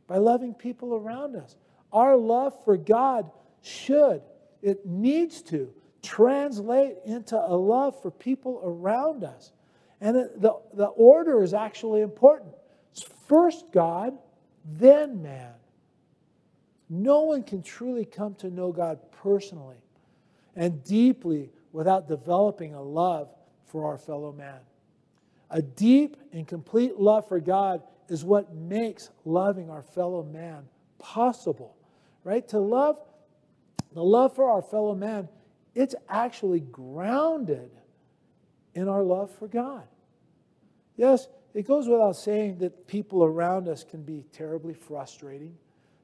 [0.07, 1.55] by loving people around us.
[1.91, 4.21] Our love for God should,
[4.61, 9.51] it needs to, translate into a love for people around us.
[10.01, 12.53] And the, the order is actually important.
[12.91, 14.17] It's first God,
[14.65, 15.53] then man.
[16.89, 19.77] No one can truly come to know God personally
[20.55, 23.29] and deeply without developing a love
[23.67, 24.59] for our fellow man.
[25.51, 31.75] A deep and complete love for God is what makes loving our fellow man possible,
[32.23, 32.47] right?
[32.49, 32.97] To love,
[33.93, 35.27] the love for our fellow man,
[35.75, 37.71] it's actually grounded
[38.73, 39.87] in our love for God.
[40.97, 45.57] Yes, it goes without saying that people around us can be terribly frustrating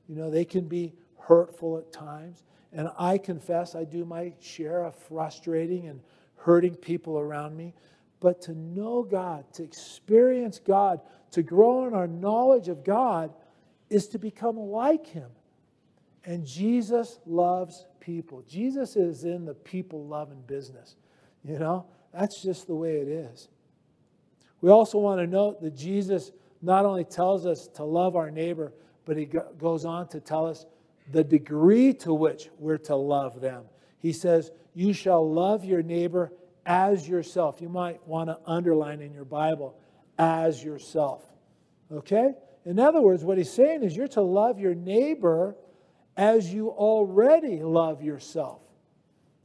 [0.08, 2.44] you know, they can be hurtful at times.
[2.72, 6.02] And I confess I do my share of frustrating and
[6.36, 7.74] hurting people around me.
[8.20, 11.02] But to know God, to experience God,
[11.32, 13.34] to grow in our knowledge of God
[13.90, 15.30] is to become like Him.
[16.24, 18.44] And Jesus loves people.
[18.48, 20.96] Jesus is in the people loving business.
[21.44, 23.50] You know, that's just the way it is.
[24.62, 28.74] We also want to note that Jesus not only tells us to love our neighbor,
[29.06, 30.66] but he goes on to tell us
[31.12, 33.66] the degree to which we're to love them.
[34.00, 36.32] He says, You shall love your neighbor
[36.66, 37.62] as yourself.
[37.62, 39.78] You might want to underline in your Bible,
[40.18, 41.24] as yourself.
[41.92, 42.34] Okay?
[42.66, 45.56] In other words, what he's saying is you're to love your neighbor
[46.18, 48.62] as you already love yourself.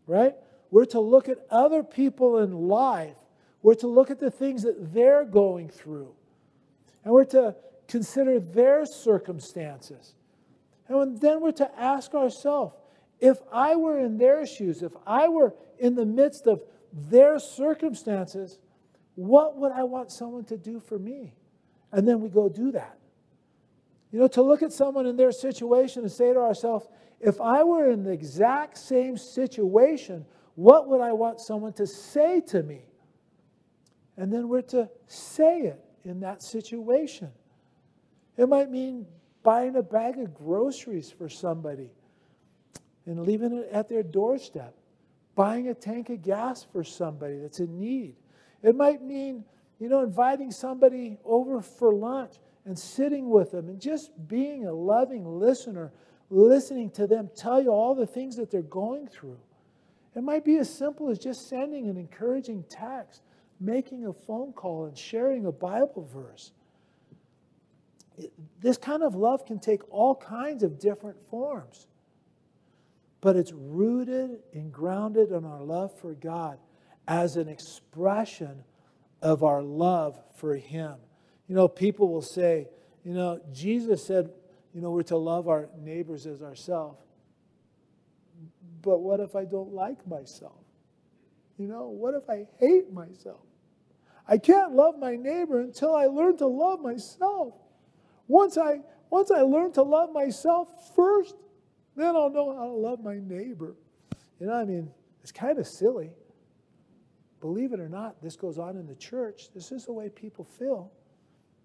[0.06, 0.34] Right?
[0.70, 3.16] We're to look at other people in life.
[3.62, 6.14] We're to look at the things that they're going through.
[7.04, 7.56] And we're to
[7.88, 10.14] consider their circumstances.
[10.88, 12.74] And then we're to ask ourselves
[13.20, 18.58] if I were in their shoes, if I were in the midst of their circumstances,
[19.14, 21.34] what would I want someone to do for me?
[21.92, 22.96] And then we go do that.
[24.10, 26.86] You know, to look at someone in their situation and say to ourselves,
[27.20, 30.24] if I were in the exact same situation,
[30.54, 32.82] what would I want someone to say to me?
[34.16, 37.30] And then we're to say it in that situation.
[38.36, 39.06] It might mean
[39.42, 41.90] buying a bag of groceries for somebody
[43.06, 44.74] and leaving it at their doorstep,
[45.34, 48.16] buying a tank of gas for somebody that's in need.
[48.62, 49.44] It might mean,
[49.78, 52.34] you know, inviting somebody over for lunch
[52.66, 55.92] and sitting with them and just being a loving listener,
[56.28, 59.38] listening to them tell you all the things that they're going through.
[60.14, 63.22] It might be as simple as just sending an encouraging text,
[63.60, 66.52] making a phone call and sharing a Bible verse.
[68.60, 71.86] This kind of love can take all kinds of different forms,
[73.20, 76.58] but it's rooted and grounded in our love for God
[77.06, 78.64] as an expression
[79.22, 80.96] of our love for Him.
[81.48, 82.68] You know, people will say,
[83.04, 84.30] you know, Jesus said,
[84.74, 86.98] you know, we're to love our neighbors as ourselves.
[88.82, 90.64] But what if I don't like myself?
[91.58, 93.40] You know, what if I hate myself?
[94.26, 97.54] I can't love my neighbor until I learn to love myself.
[98.28, 101.34] Once I once I learn to love myself first,
[101.96, 103.74] then I'll know how to love my neighbor.
[104.38, 104.88] You know, I mean,
[105.20, 106.10] it's kind of silly.
[107.40, 109.48] Believe it or not, this goes on in the church.
[109.52, 110.92] This is the way people feel.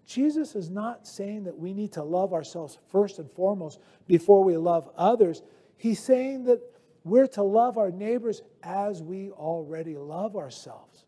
[0.06, 4.56] Jesus is not saying that we need to love ourselves first and foremost before we
[4.56, 5.42] love others.
[5.76, 6.60] He's saying that
[7.06, 11.04] we're to love our neighbors as we already love ourselves.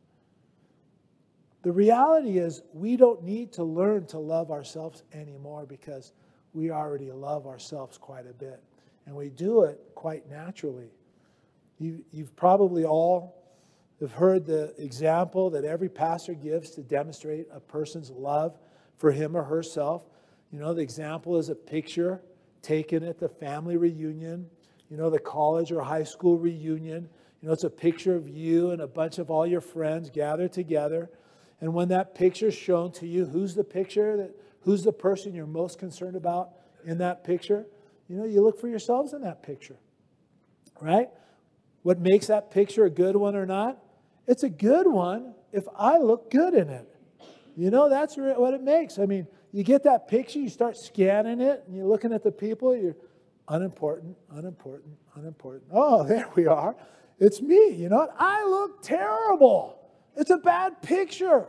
[1.63, 6.13] The reality is, we don't need to learn to love ourselves anymore because
[6.53, 8.63] we already love ourselves quite a bit.
[9.07, 10.93] And we do it quite naturally.
[11.81, 13.43] You, have probably all
[14.01, 18.57] have heard the example that every pastor gives to demonstrate a person's love
[18.99, 20.05] for him or herself.
[20.53, 22.23] You know, the example is a picture
[22.63, 24.49] taken at the family reunion,
[24.91, 27.09] you know, the college or high school reunion.
[27.41, 30.53] You know, it's a picture of you and a bunch of all your friends gathered
[30.53, 31.11] together.
[31.61, 34.31] And when that picture is shown to you, who's the picture that
[34.63, 36.51] who's the person you're most concerned about
[36.85, 37.67] in that picture?
[38.09, 39.77] You know, you look for yourselves in that picture.
[40.81, 41.09] Right?
[41.83, 43.79] What makes that picture a good one or not?
[44.27, 46.89] It's a good one if I look good in it.
[47.57, 48.99] You know, that's what it makes.
[48.99, 52.31] I mean, you get that picture, you start scanning it, and you're looking at the
[52.31, 52.97] people, you're
[53.49, 55.65] unimportant, unimportant, unimportant.
[55.73, 56.77] Oh, there we are.
[57.19, 57.71] It's me.
[57.71, 58.15] You know what?
[58.19, 59.79] I look terrible.
[60.17, 61.47] It's a bad picture.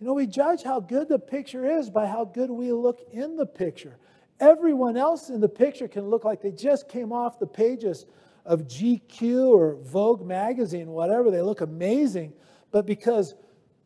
[0.00, 3.36] You know, we judge how good the picture is by how good we look in
[3.36, 3.96] the picture.
[4.40, 8.04] Everyone else in the picture can look like they just came off the pages
[8.44, 11.30] of GQ or Vogue magazine, whatever.
[11.30, 12.34] They look amazing.
[12.70, 13.34] But because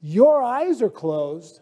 [0.00, 1.60] your eyes are closed,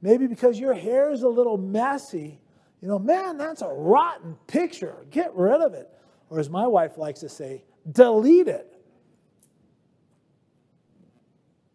[0.00, 2.40] maybe because your hair is a little messy,
[2.80, 4.96] you know, man, that's a rotten picture.
[5.10, 5.90] Get rid of it.
[6.30, 8.72] Or as my wife likes to say, delete it.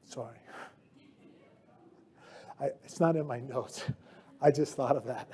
[0.06, 0.38] Sorry.
[2.60, 3.84] I, it's not in my notes.
[4.42, 5.30] I just thought of that.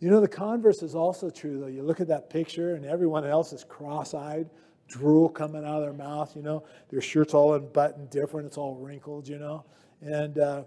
[0.00, 1.66] You know, the converse is also true, though.
[1.66, 4.50] You look at that picture, and everyone else is cross eyed,
[4.86, 6.64] drool coming out of their mouth, you know.
[6.90, 9.64] Their shirt's all unbuttoned, different, it's all wrinkled, you know.
[10.02, 10.64] And, uh,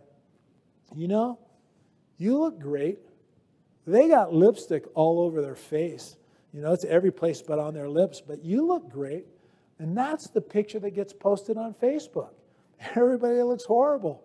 [0.96, 1.38] you know,
[2.18, 3.00] you look great.
[3.86, 6.18] They got lipstick all over their face.
[6.54, 9.26] You know, it's every place but on their lips, but you look great.
[9.80, 12.32] And that's the picture that gets posted on Facebook.
[12.96, 14.24] Everybody looks horrible.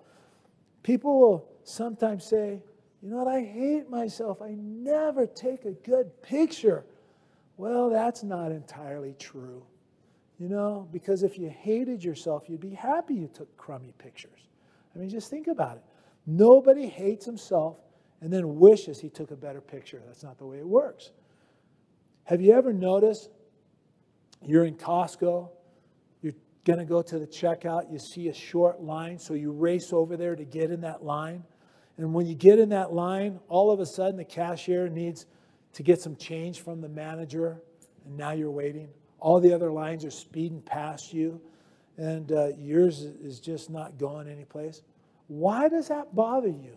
[0.83, 2.63] People will sometimes say,
[3.03, 4.41] you know what, I hate myself.
[4.41, 6.85] I never take a good picture.
[7.57, 9.65] Well, that's not entirely true.
[10.39, 14.49] You know, because if you hated yourself, you'd be happy you took crummy pictures.
[14.95, 15.85] I mean, just think about it.
[16.27, 17.79] Nobody hates himself
[18.23, 20.01] and then wishes he took a better picture.
[20.07, 21.11] That's not the way it works.
[22.25, 23.29] Have you ever noticed
[24.47, 25.51] you're in Costco,
[26.23, 29.93] you're going to go to the checkout, you see a short line, so you race
[29.93, 31.43] over there to get in that line.
[31.99, 35.27] And when you get in that line, all of a sudden the cashier needs
[35.75, 37.61] to get some change from the manager,
[38.05, 38.89] and now you're waiting.
[39.19, 41.41] All the other lines are speeding past you,
[41.97, 44.83] and uh, yours is just not going anyplace.
[45.27, 46.77] Why does that bother you?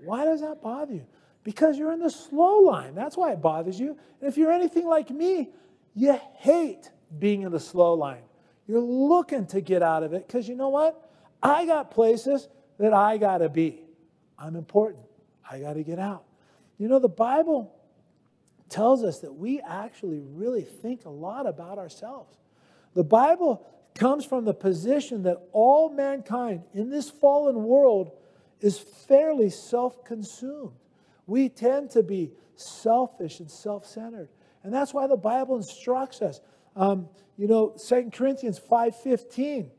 [0.00, 1.06] Why does that bother you?
[1.44, 2.94] Because you're in the slow line.
[2.94, 3.96] That's why it bothers you.
[4.20, 5.50] And if you're anything like me,
[5.94, 8.22] you hate being in the slow line.
[8.66, 11.10] You're looking to get out of it because you know what?
[11.42, 13.82] I got places that I got to be.
[14.38, 15.04] I'm important.
[15.48, 16.24] I got to get out.
[16.78, 17.72] You know, the Bible
[18.68, 22.36] tells us that we actually really think a lot about ourselves.
[22.94, 28.10] The Bible comes from the position that all mankind in this fallen world
[28.60, 30.72] is fairly self consumed.
[31.26, 34.28] We tend to be selfish and self centered.
[34.62, 36.40] And that's why the Bible instructs us.
[36.74, 39.70] Um, you know, 2 Corinthians 5.15,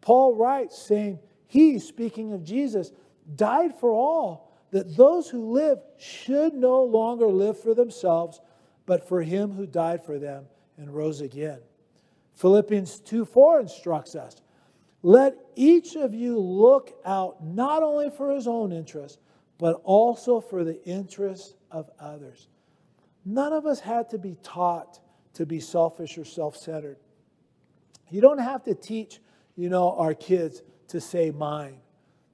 [0.00, 2.92] Paul writes saying, He, speaking of Jesus,
[3.34, 8.40] died for all, that those who live should no longer live for themselves,
[8.84, 10.44] but for him who died for them
[10.76, 11.58] and rose again.
[12.34, 14.36] Philippians 2 4 instructs us
[15.02, 19.18] let each of you look out not only for his own interest,
[19.58, 22.48] but also for the interests of others.
[23.24, 25.00] None of us had to be taught
[25.34, 26.98] to be selfish or self centered.
[28.10, 29.20] You don't have to teach
[29.56, 31.78] you know, our kids to say mine,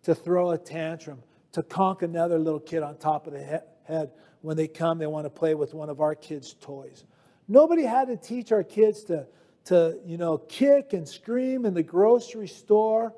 [0.02, 4.10] to throw a tantrum, to conk another little kid on top of the he- head
[4.42, 7.04] when they come, they want to play with one of our kids' toys.
[7.46, 9.26] Nobody had to teach our kids to,
[9.66, 13.14] to you know, kick and scream in the grocery store,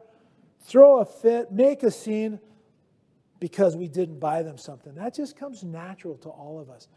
[0.62, 2.38] throw a fit, make a scene
[3.40, 4.94] because we didn't buy them something.
[4.94, 6.88] That just comes natural to all of us.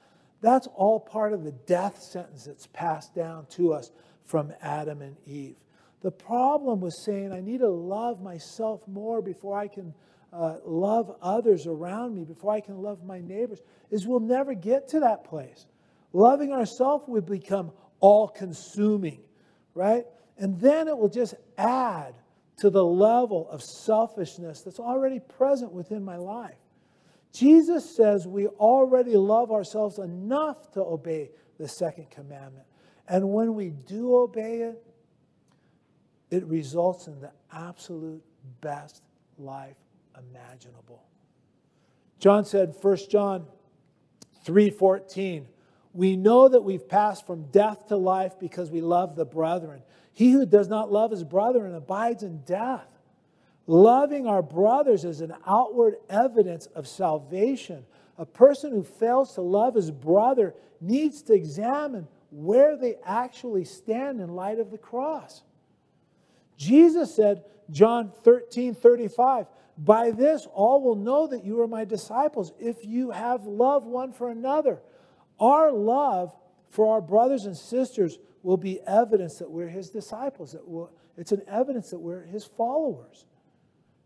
[0.41, 3.91] That's all part of the death sentence that's passed down to us
[4.26, 5.58] from Adam and Eve.
[6.02, 9.93] The problem was saying, I need to love myself more before I can
[10.32, 14.89] uh, love others around me, before I can love my neighbors, is we'll never get
[14.89, 15.66] to that place.
[16.14, 19.22] Loving ourselves would become all consuming,
[19.78, 20.05] right?
[20.38, 22.15] And then it will just add
[22.57, 26.57] to the level of selfishness that's already present within my life.
[27.32, 32.65] Jesus says we already love ourselves enough to obey the second commandment.
[33.07, 34.84] And when we do obey it,
[36.32, 38.23] it results in the absolute
[38.59, 39.03] best
[39.38, 39.78] life
[40.17, 41.03] imaginable.
[42.19, 43.45] John said, 1 John
[44.45, 45.45] 3:14,
[45.98, 49.82] we know that we've passed from death to life because we love the brethren.
[50.14, 52.86] He who does not love his brethren abides in death.
[53.66, 57.84] Loving our brothers is an outward evidence of salvation.
[58.20, 64.22] A person who fails to love his brother needs to examine where they actually stand
[64.22, 65.41] in light of the cross.
[66.58, 69.48] Jesus said, John 13 35,
[69.80, 74.14] by this all will know that you are my disciples if you have love one
[74.14, 74.80] for another.
[75.40, 76.36] Our love
[76.70, 80.52] for our brothers and sisters will be evidence that we're his disciples.
[80.54, 83.26] That will, it's an evidence that we're his followers,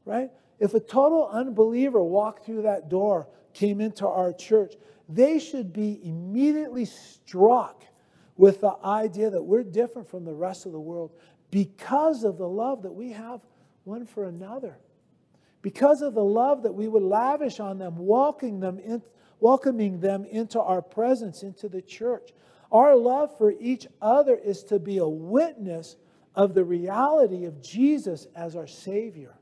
[0.05, 0.29] right?
[0.59, 4.75] If a total unbeliever walked through that door, came into our church,
[5.09, 7.83] they should be immediately struck
[8.37, 11.11] with the idea that we're different from the rest of the world
[11.51, 13.41] because of the love that we have
[13.83, 14.77] one for another.
[15.61, 19.01] Because of the love that we would lavish on them, welcoming them, in,
[19.41, 22.31] welcoming them into our presence, into the church.
[22.71, 25.97] Our love for each other is to be a witness
[26.33, 29.35] of the reality of Jesus as our Savior.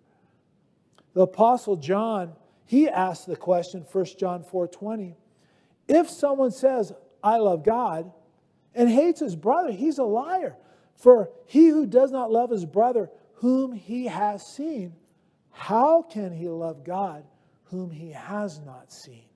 [1.13, 2.33] The Apostle John,
[2.65, 5.15] he asked the question, 1 John 4:20,
[5.87, 6.93] if someone says,
[7.23, 8.11] I love God,
[8.73, 10.55] and hates his brother, he's a liar.
[10.95, 14.93] For he who does not love his brother, whom he has seen,
[15.51, 17.25] how can he love God
[17.65, 19.28] whom he has not seen?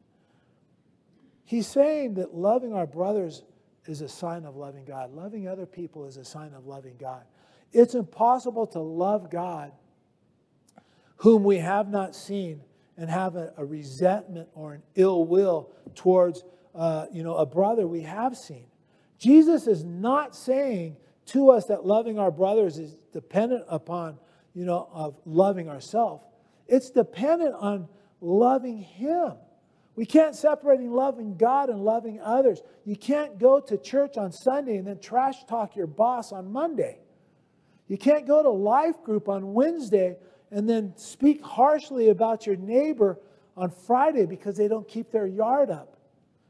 [1.53, 3.43] He's saying that loving our brothers
[3.85, 5.13] is a sign of loving God.
[5.13, 7.25] Loving other people is a sign of loving God.
[7.71, 9.71] It's impossible to love God
[11.17, 12.63] whom we have not seen
[12.97, 16.43] and have a, a resentment or an ill will towards
[16.73, 18.65] uh, you know, a brother we have seen.
[19.19, 20.97] Jesus is not saying
[21.27, 24.17] to us that loving our brothers is dependent upon,
[24.55, 26.23] you know, of loving ourselves.
[26.67, 27.89] It's dependent on
[28.21, 29.33] loving Him.
[29.95, 32.61] We can't separate loving God and loving others.
[32.83, 36.99] You can't go to church on Sunday and then trash talk your boss on Monday.
[37.87, 40.15] You can't go to life group on Wednesday
[40.49, 43.19] and then speak harshly about your neighbor
[43.55, 45.97] on Friday because they don't keep their yard up.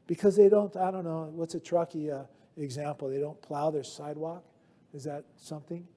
[0.07, 2.25] Because they don't, I don't know, what's a trucky uh,
[2.57, 3.09] example?
[3.09, 4.43] They don't plow their sidewalk.
[4.93, 5.87] Is that something?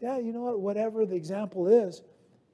[0.00, 0.60] Yeah, you know what?
[0.60, 2.02] Whatever the example is,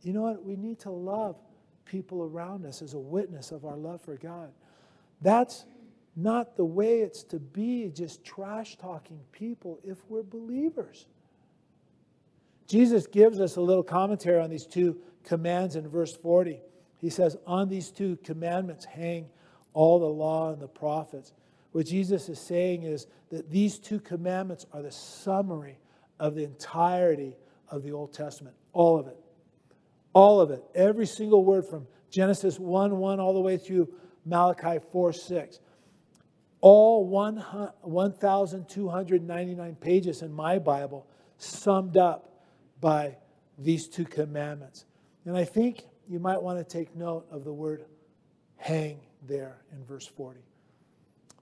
[0.02, 0.44] you know what?
[0.44, 1.36] We need to love
[1.84, 4.50] people around us as a witness of our love for God.
[5.20, 5.64] That's
[6.16, 11.06] not the way it's to be, just trash talking people if we're believers.
[12.66, 16.60] Jesus gives us a little commentary on these two commands in verse 40.
[16.98, 19.26] He says, On these two commandments hang
[19.72, 21.32] all the law and the prophets.
[21.72, 25.78] What Jesus is saying is that these two commandments are the summary
[26.20, 27.36] of the entirety
[27.68, 29.18] of the Old Testament, all of it.
[30.12, 30.64] All of it.
[30.74, 33.88] Every single word from Genesis 1 1 all the way through
[34.24, 35.58] Malachi 4 6.
[36.60, 42.44] All 1,299 pages in my Bible summed up
[42.80, 43.16] by
[43.58, 44.84] these two commandments.
[45.24, 47.86] And I think you might want to take note of the word
[48.56, 50.40] hang there in verse 40.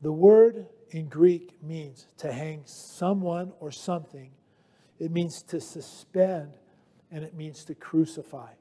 [0.01, 4.31] The word in Greek means to hang someone or something,
[4.99, 6.53] it means to suspend,
[7.11, 8.53] and it means to crucify.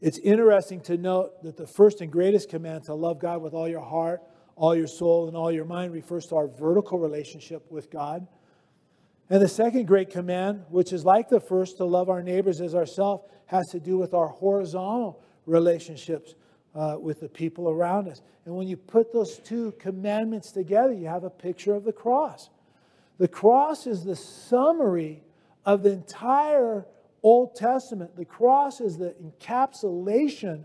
[0.00, 3.68] It's interesting to note that the first and greatest command to love God with all
[3.68, 4.22] your heart,
[4.54, 8.26] all your soul, and all your mind refers to our vertical relationship with God.
[9.30, 12.74] And the second great command, which is like the first, to love our neighbors as
[12.74, 16.34] ourselves, has to do with our horizontal relationships
[16.74, 18.22] uh, with the people around us.
[18.46, 22.50] And when you put those two commandments together, you have a picture of the cross.
[23.18, 25.22] The cross is the summary
[25.66, 26.86] of the entire
[27.22, 28.16] Old Testament.
[28.16, 30.64] The cross is the encapsulation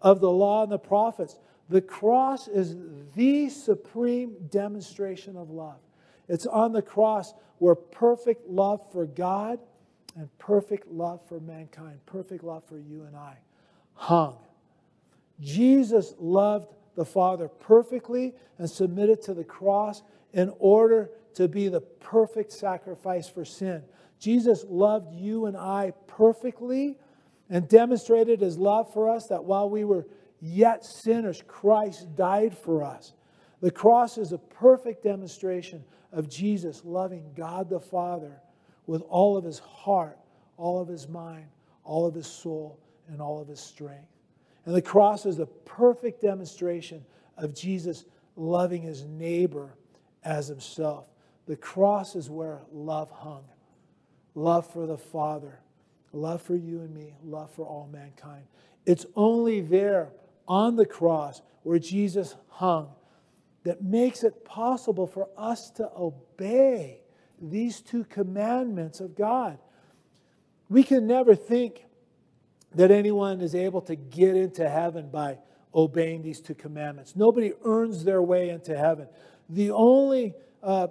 [0.00, 1.38] of the law and the prophets.
[1.68, 2.76] The cross is
[3.14, 5.78] the supreme demonstration of love.
[6.28, 9.58] It's on the cross where perfect love for God
[10.16, 13.38] and perfect love for mankind, perfect love for you and I,
[13.94, 14.38] hung.
[15.40, 21.80] Jesus loved the Father perfectly and submitted to the cross in order to be the
[21.80, 23.82] perfect sacrifice for sin.
[24.18, 26.98] Jesus loved you and I perfectly
[27.48, 30.06] and demonstrated his love for us that while we were
[30.40, 33.12] yet sinners, Christ died for us.
[33.60, 38.40] The cross is a perfect demonstration of Jesus loving God the Father
[38.86, 40.18] with all of his heart,
[40.56, 41.46] all of his mind,
[41.84, 44.08] all of his soul, and all of his strength.
[44.64, 47.04] And the cross is the perfect demonstration
[47.36, 48.04] of Jesus
[48.34, 49.74] loving his neighbor
[50.24, 51.08] as himself.
[51.46, 53.44] The cross is where love hung
[54.36, 55.58] love for the Father,
[56.12, 58.44] love for you and me, love for all mankind.
[58.84, 60.10] It's only there
[60.46, 62.90] on the cross where Jesus hung
[63.64, 67.00] that makes it possible for us to obey
[67.40, 69.58] these two commandments of God.
[70.68, 71.84] We can never think
[72.74, 75.38] that anyone is able to get into heaven by
[75.74, 77.16] obeying these two commandments.
[77.16, 79.08] Nobody earns their way into heaven.
[79.48, 80.88] The only uh,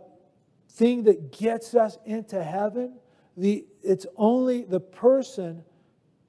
[0.71, 2.95] thing that gets us into heaven,
[3.37, 5.63] the, it's only the person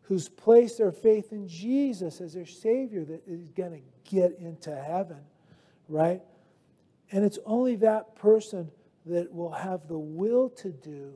[0.03, 4.75] who's placed their faith in Jesus as their Savior that is going to get into
[4.75, 5.21] heaven,
[5.89, 6.23] right?
[7.11, 8.71] And it's only that person
[9.07, 11.15] that will have the will to do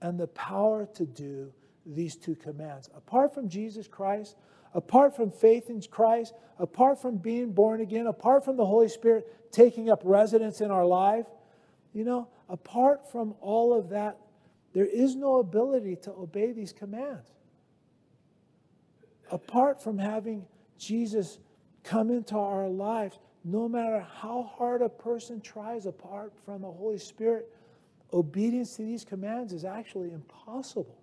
[0.00, 1.52] and the power to do
[1.86, 2.88] these two commands.
[2.96, 4.36] Apart from Jesus Christ,
[4.74, 9.52] apart from faith in Christ, apart from being born again, apart from the Holy Spirit
[9.52, 11.26] taking up residence in our life,
[11.92, 14.18] you know, apart from all of that,
[14.72, 17.26] there is no ability to obey these commands.
[19.30, 20.46] Apart from having
[20.78, 21.38] Jesus
[21.82, 26.98] come into our lives, no matter how hard a person tries apart from the Holy
[26.98, 27.52] Spirit,
[28.12, 30.98] obedience to these commands is actually impossible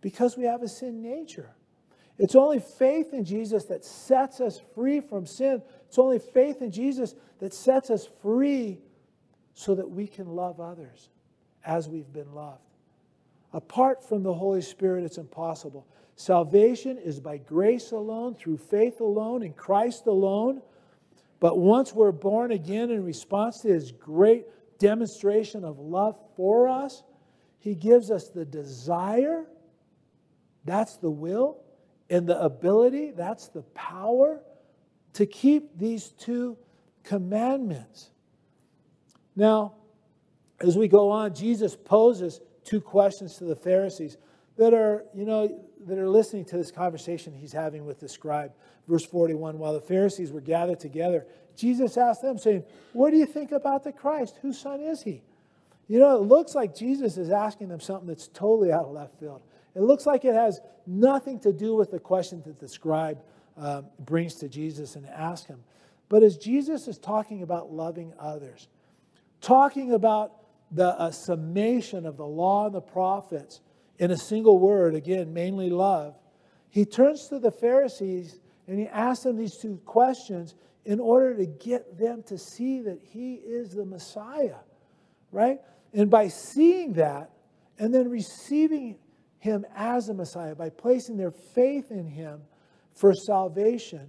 [0.00, 1.54] because we have a sin nature.
[2.18, 5.62] It's only faith in Jesus that sets us free from sin.
[5.86, 8.78] It's only faith in Jesus that sets us free
[9.52, 11.10] so that we can love others
[11.66, 12.62] as we've been loved.
[13.52, 15.86] Apart from the Holy Spirit, it's impossible.
[16.14, 20.62] Salvation is by grace alone, through faith alone, in Christ alone.
[21.40, 24.46] But once we're born again in response to his great
[24.78, 27.02] demonstration of love for us,
[27.58, 29.44] he gives us the desire,
[30.64, 31.58] that's the will,
[32.08, 34.40] and the ability, that's the power
[35.14, 36.56] to keep these two
[37.02, 38.10] commandments.
[39.34, 39.75] Now,
[40.60, 44.16] as we go on, Jesus poses two questions to the Pharisees
[44.56, 48.52] that are, you know, that are listening to this conversation he's having with the scribe.
[48.88, 51.26] Verse 41 While the Pharisees were gathered together,
[51.56, 54.38] Jesus asked them, saying, What do you think about the Christ?
[54.42, 55.22] Whose son is he?
[55.88, 59.18] You know, it looks like Jesus is asking them something that's totally out of left
[59.20, 59.42] field.
[59.74, 63.22] It looks like it has nothing to do with the question that the scribe
[63.56, 65.62] uh, brings to Jesus and asks him.
[66.08, 68.68] But as Jesus is talking about loving others,
[69.40, 70.32] talking about
[70.70, 73.60] the uh, summation of the law and the prophets
[73.98, 76.14] in a single word, again, mainly love,
[76.68, 80.54] he turns to the Pharisees and he asks them these two questions
[80.84, 84.58] in order to get them to see that he is the Messiah,
[85.32, 85.58] right?
[85.92, 87.30] And by seeing that
[87.78, 88.98] and then receiving
[89.38, 92.42] him as a Messiah, by placing their faith in him
[92.94, 94.08] for salvation,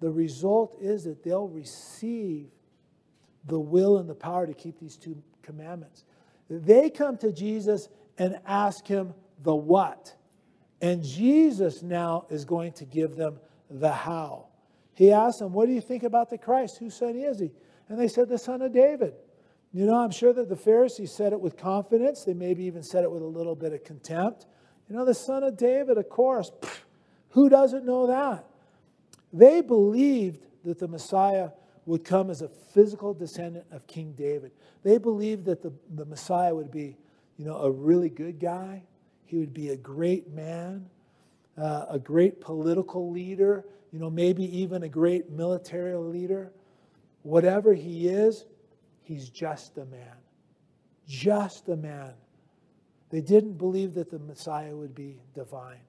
[0.00, 2.48] the result is that they'll receive
[3.46, 6.04] the will and the power to keep these two commandments.
[6.48, 7.88] They come to Jesus
[8.18, 10.14] and ask him the what.
[10.80, 13.38] And Jesus now is going to give them
[13.70, 14.46] the how.
[14.94, 16.78] He asked them, What do you think about the Christ?
[16.78, 17.50] Whose son is he?
[17.88, 19.14] And they said, The son of David.
[19.72, 22.24] You know, I'm sure that the Pharisees said it with confidence.
[22.24, 24.46] They maybe even said it with a little bit of contempt.
[24.88, 26.50] You know, the son of David, of course.
[26.60, 26.80] Pff,
[27.30, 28.44] who doesn't know that?
[29.32, 31.50] They believed that the Messiah
[31.86, 34.52] would come as a physical descendant of King David.
[34.82, 36.96] They believed that the, the Messiah would be,
[37.36, 38.82] you know, a really good guy.
[39.24, 40.88] He would be a great man,
[41.58, 46.52] uh, a great political leader, you know, maybe even a great military leader.
[47.22, 48.44] Whatever he is,
[49.02, 50.16] he's just a man.
[51.06, 52.12] Just a man.
[53.10, 55.80] They didn't believe that the Messiah would be divine.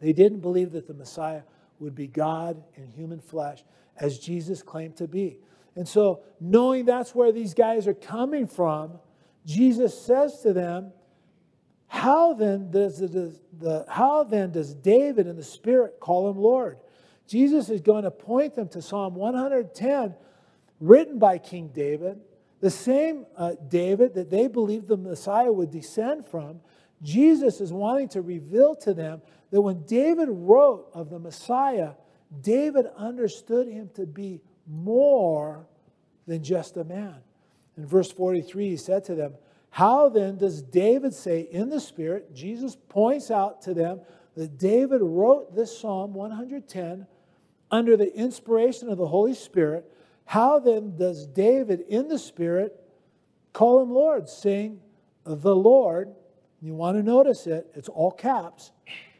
[0.00, 1.42] They didn't believe that the Messiah
[1.80, 3.64] would be God in human flesh
[4.00, 5.38] as Jesus claimed to be.
[5.76, 8.98] And so, knowing that's where these guys are coming from,
[9.46, 10.92] Jesus says to them,
[11.86, 16.78] How then does the, the, how then does David in the Spirit call him Lord?
[17.28, 20.14] Jesus is going to point them to Psalm 110,
[20.80, 22.18] written by King David,
[22.60, 26.60] the same uh, David that they believed the Messiah would descend from.
[27.02, 31.92] Jesus is wanting to reveal to them that when David wrote of the Messiah,
[32.40, 35.66] David understood him to be more
[36.26, 37.16] than just a man.
[37.76, 39.34] In verse 43, he said to them,
[39.70, 42.34] How then does David say in the Spirit?
[42.34, 44.00] Jesus points out to them
[44.36, 47.06] that David wrote this Psalm 110
[47.70, 49.90] under the inspiration of the Holy Spirit.
[50.24, 52.78] How then does David in the Spirit
[53.52, 54.80] call him Lord, saying,
[55.24, 56.14] The Lord,
[56.60, 58.72] you want to notice it, it's all caps.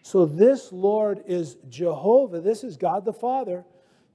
[0.09, 3.66] So this Lord is Jehovah, this is God the Father.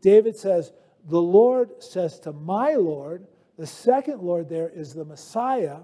[0.01, 0.73] David says,
[1.05, 3.27] The Lord says to my Lord,
[3.59, 5.81] the second Lord there is the Messiah.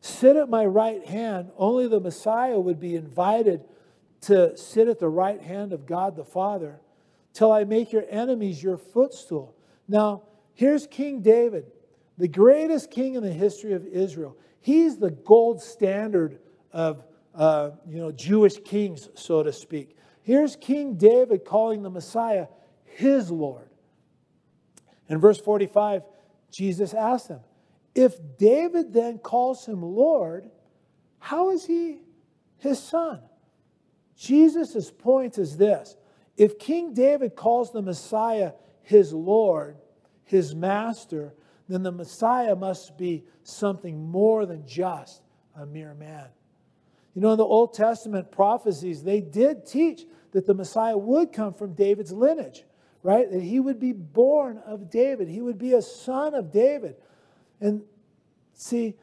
[0.00, 1.50] Sit at my right hand.
[1.56, 3.64] Only the Messiah would be invited
[4.20, 6.78] to sit at the right hand of God the Father
[7.32, 9.56] till I make your enemies your footstool.
[9.88, 10.22] Now,
[10.54, 11.66] here's King David,
[12.16, 14.36] the greatest king in the history of Israel.
[14.60, 16.38] He's the gold standard
[16.72, 17.02] of
[17.38, 19.96] uh, you know, Jewish kings, so to speak.
[20.22, 22.48] Here's King David calling the Messiah
[22.84, 23.70] his Lord.
[25.08, 26.02] In verse 45,
[26.50, 27.40] Jesus asked him,
[27.94, 30.50] If David then calls him Lord,
[31.20, 32.00] how is he
[32.58, 33.20] his son?
[34.16, 35.96] Jesus' point is this
[36.36, 39.76] if King David calls the Messiah his Lord,
[40.24, 41.34] his master,
[41.68, 45.22] then the Messiah must be something more than just
[45.54, 46.26] a mere man.
[47.18, 51.52] You know, in the Old Testament prophecies, they did teach that the Messiah would come
[51.52, 52.62] from David's lineage,
[53.02, 53.28] right?
[53.28, 56.94] That he would be born of David, he would be a son of David.
[57.60, 57.82] And
[58.54, 58.94] see,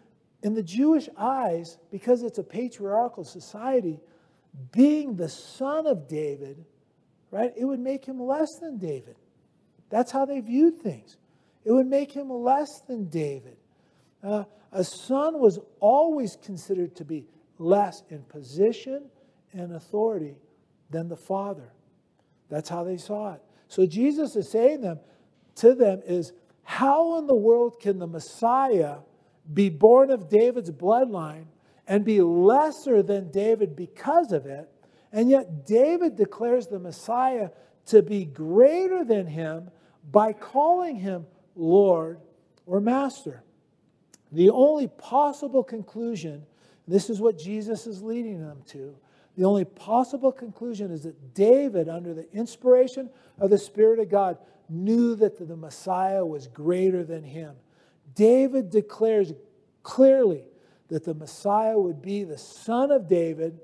[0.43, 3.99] in the Jewish eyes, because it's a patriarchal society,
[4.71, 6.63] being the son of David
[7.35, 7.51] right?
[7.57, 9.17] It would make him less than David.
[9.89, 11.17] That's how they viewed things.
[11.65, 13.57] It would make him less than David.
[14.23, 17.25] Uh, a son was always considered to be
[17.57, 19.05] less in position
[19.53, 20.35] and authority
[20.89, 21.71] than the father.
[22.49, 23.41] That's how they saw it.
[23.67, 24.99] So Jesus is saying them
[25.55, 26.33] to them is
[26.63, 28.97] how in the world can the Messiah
[29.53, 31.45] be born of David's bloodline
[31.87, 34.69] and be lesser than David because of it
[35.15, 37.49] and yet, David declares the Messiah
[37.85, 39.71] to be greater than him
[40.11, 41.25] by calling him
[41.55, 42.19] Lord
[42.65, 43.41] or Master.
[44.33, 46.45] The only possible conclusion,
[46.87, 48.95] this is what Jesus is leading them to,
[49.37, 53.09] the only possible conclusion is that David, under the inspiration
[53.39, 54.37] of the Spirit of God,
[54.69, 57.55] knew that the Messiah was greater than him.
[58.13, 59.33] David declares
[59.83, 60.45] clearly
[60.87, 63.59] that the Messiah would be the son of David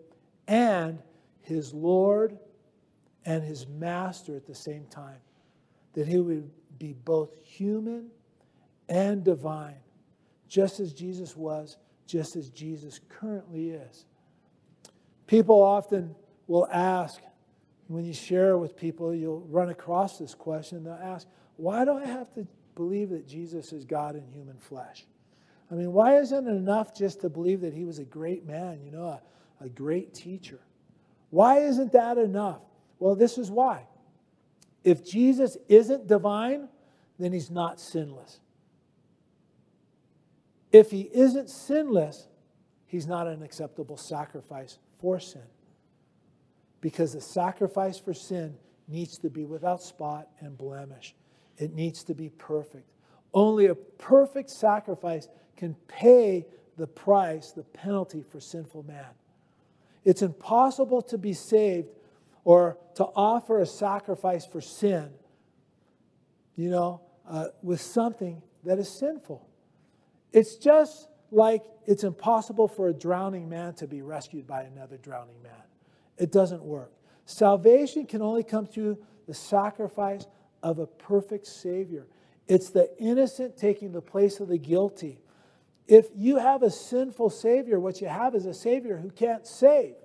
[0.48, 1.00] and
[1.42, 2.38] his Lord
[3.26, 5.20] and his master at the same time.
[5.94, 8.08] That he would be both human
[8.90, 9.80] and divine,
[10.48, 11.78] just as Jesus was,
[12.12, 14.06] just as Jesus currently is.
[15.28, 16.14] People often
[16.48, 17.22] will ask,
[17.88, 20.84] when you share with people, you'll run across this question.
[20.84, 22.46] They'll ask, why do I have to
[22.76, 25.06] believe that Jesus is God in human flesh?
[25.72, 28.82] I mean, why isn't it enough just to believe that he was a great man,
[28.84, 29.22] you know, a,
[29.64, 30.60] a great teacher?
[31.30, 32.60] Why isn't that enough?
[33.00, 33.88] Well, this is why.
[34.84, 36.68] If Jesus isn't divine,
[37.20, 38.42] then he's not sinless.
[40.72, 42.28] If he isn't sinless,
[42.86, 45.42] he's not an acceptable sacrifice for sin.
[46.80, 48.58] Because the sacrifice for sin
[48.88, 51.14] needs to be without spot and blemish,
[51.58, 52.90] it needs to be perfect.
[53.34, 56.46] Only a perfect sacrifice can pay
[56.78, 59.06] the price, the penalty for sinful man.
[60.04, 61.90] It's impossible to be saved
[62.44, 65.10] or to offer a sacrifice for sin,
[66.56, 69.48] you know, uh, with something that is sinful.
[70.32, 75.42] It's just like it's impossible for a drowning man to be rescued by another drowning
[75.42, 75.64] man.
[76.18, 76.92] It doesn't work.
[77.26, 80.26] Salvation can only come through the sacrifice
[80.62, 82.08] of a perfect Savior.
[82.48, 85.20] It's the innocent taking the place of the guilty.
[85.88, 89.96] If you have a sinful Savior, what you have is a Savior who can't save.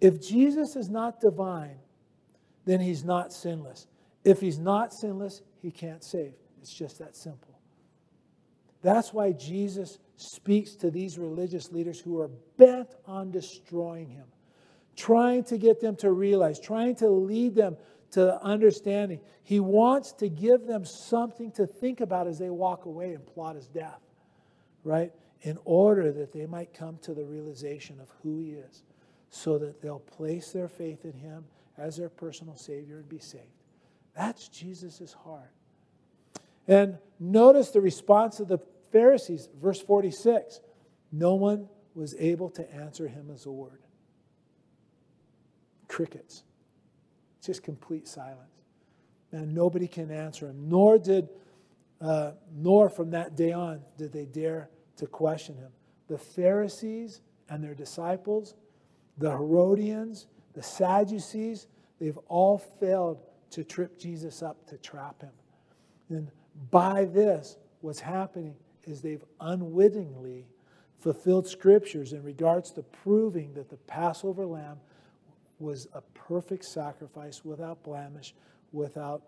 [0.00, 1.78] If Jesus is not divine,
[2.64, 3.86] then he's not sinless.
[4.24, 6.34] If he's not sinless, he can't save.
[6.60, 7.53] It's just that simple.
[8.84, 14.26] That's why Jesus speaks to these religious leaders who are bent on destroying him,
[14.94, 17.76] trying to get them to realize, trying to lead them
[18.12, 19.18] to understanding.
[19.42, 23.56] He wants to give them something to think about as they walk away and plot
[23.56, 23.98] his death,
[24.84, 25.10] right?
[25.44, 28.82] in order that they might come to the realization of who He is,
[29.28, 31.44] so that they'll place their faith in Him
[31.76, 33.44] as their personal Savior and be saved.
[34.16, 35.52] That's Jesus' heart.
[36.66, 38.58] And notice the response of the
[38.94, 40.60] Pharisees, verse 46.
[41.10, 43.80] No one was able to answer him as a word.
[45.88, 46.44] Crickets.
[47.44, 48.62] Just complete silence.
[49.32, 50.68] And nobody can answer him.
[50.68, 51.28] Nor did,
[52.00, 55.72] uh, nor from that day on did they dare to question him.
[56.06, 58.54] The Pharisees and their disciples,
[59.18, 61.66] the Herodians, the Sadducees,
[61.98, 63.18] they've all failed
[63.50, 65.32] to trip Jesus up to trap him.
[66.10, 66.30] And
[66.70, 68.54] by this, what's happening
[68.86, 70.46] is they've unwittingly
[70.98, 74.78] fulfilled scriptures in regards to proving that the Passover lamb
[75.58, 78.34] was a perfect sacrifice without blemish,
[78.72, 79.22] without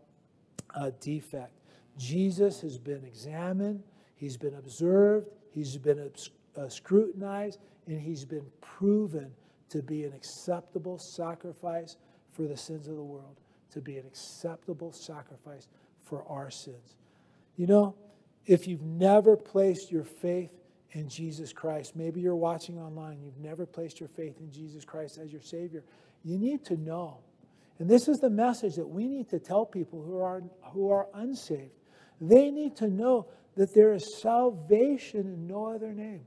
[0.75, 1.53] a defect.
[1.99, 3.83] Jesus has been examined,
[4.17, 6.11] he's been observed, he's been
[6.57, 9.31] uh, scrutinized, and he's been proven
[9.69, 11.97] to be an acceptable sacrifice
[12.33, 13.37] for the sins of the world,
[13.71, 15.69] to be an acceptable sacrifice
[16.03, 16.97] for our sins.
[17.57, 17.95] You know,
[18.47, 20.53] if you've never placed your faith
[20.92, 25.18] in Jesus Christ, maybe you're watching online, you've never placed your faith in Jesus Christ
[25.22, 25.82] as your Savior,
[26.24, 27.18] you need to know.
[27.78, 30.42] And this is the message that we need to tell people who are,
[30.72, 31.72] who are unsaved.
[32.20, 33.26] They need to know
[33.57, 36.24] that there is salvation in no other name.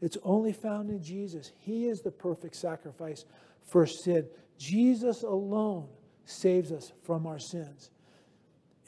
[0.00, 1.52] It's only found in Jesus.
[1.58, 3.24] He is the perfect sacrifice
[3.70, 4.26] for sin.
[4.58, 5.88] Jesus alone
[6.24, 7.90] saves us from our sins.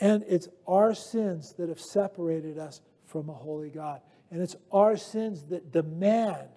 [0.05, 4.03] And it's our sins that have separated us from a holy God.
[4.31, 6.51] And it's our sins that demand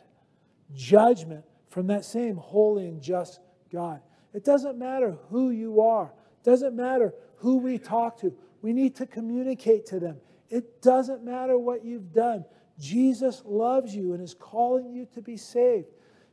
[0.76, 3.40] judgment from that same holy and just
[3.72, 4.02] God.
[4.34, 8.34] It doesn't matter who you are, it doesn't matter who we talk to.
[8.62, 10.18] We need to communicate to them.
[10.50, 12.44] It doesn't matter what you've done.
[12.78, 15.88] Jesus loves you and is calling you to be saved,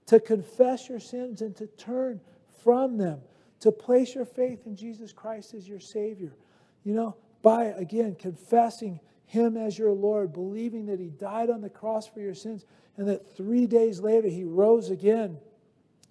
[0.06, 2.20] to confess your sins and to turn
[2.64, 3.20] from them,
[3.60, 6.32] to place your faith in Jesus Christ as your Savior.
[6.84, 11.70] You know, by again confessing Him as your Lord, believing that He died on the
[11.70, 12.64] cross for your sins,
[12.96, 15.38] and that three days later He rose again.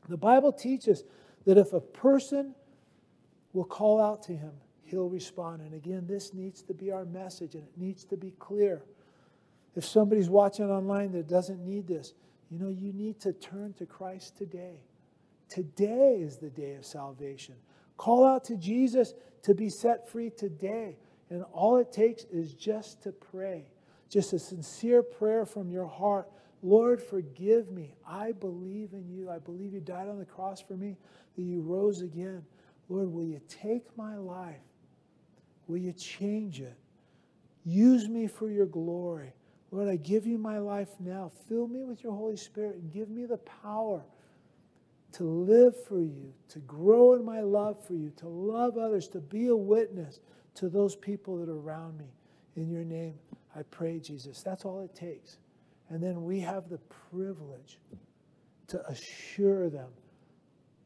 [0.10, 1.04] The Bible teaches
[1.46, 2.56] that if a person
[3.54, 4.52] will call out to Him,
[4.84, 5.62] He'll respond.
[5.62, 8.84] And again, this needs to be our message and it needs to be clear.
[9.76, 12.14] If somebody's watching online that doesn't need this,
[12.50, 14.82] you know, you need to turn to Christ today.
[15.50, 17.56] Today is the day of salvation.
[17.98, 19.14] Call out to Jesus
[19.44, 20.98] to be set free today.
[21.30, 23.66] And all it takes is just to pray,
[24.10, 26.30] just a sincere prayer from your heart.
[26.62, 27.96] Lord, forgive me.
[28.08, 29.30] I believe in you.
[29.30, 30.96] I believe you died on the cross for me,
[31.36, 32.44] that you rose again.
[32.90, 34.62] Lord, will you take my life?
[35.68, 36.78] Will you change it?
[37.66, 39.34] Use me for your glory.
[39.72, 41.32] Lord, I give you my life now.
[41.50, 44.04] Fill me with your Holy Spirit and give me the power
[45.14, 49.20] to live for you, to grow in my love for you, to love others, to
[49.20, 50.20] be a witness
[50.56, 52.12] to those people that are around me.
[52.56, 53.14] In your name,
[53.56, 54.42] I pray, Jesus.
[54.42, 55.38] That's all it takes.
[55.90, 56.80] And then we have the
[57.12, 57.80] privilege
[58.68, 59.90] to assure them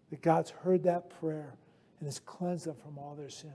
[0.09, 1.55] that God's heard that prayer
[1.99, 3.53] and has cleansed them from all their sins.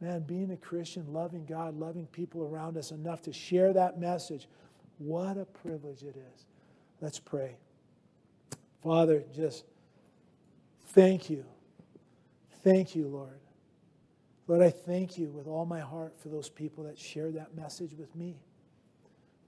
[0.00, 4.48] Man, being a Christian, loving God, loving people around us enough to share that message,
[4.98, 6.46] what a privilege it is.
[7.00, 7.56] Let's pray.
[8.82, 9.64] Father, just.
[10.88, 11.44] Thank you.
[12.64, 13.40] Thank you, Lord.
[14.46, 17.94] Lord, I thank you with all my heart for those people that shared that message
[17.94, 18.40] with me.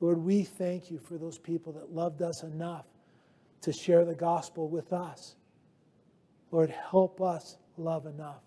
[0.00, 2.84] Lord, we thank you for those people that loved us enough
[3.62, 5.36] to share the gospel with us.
[6.50, 8.42] Lord, help us love enough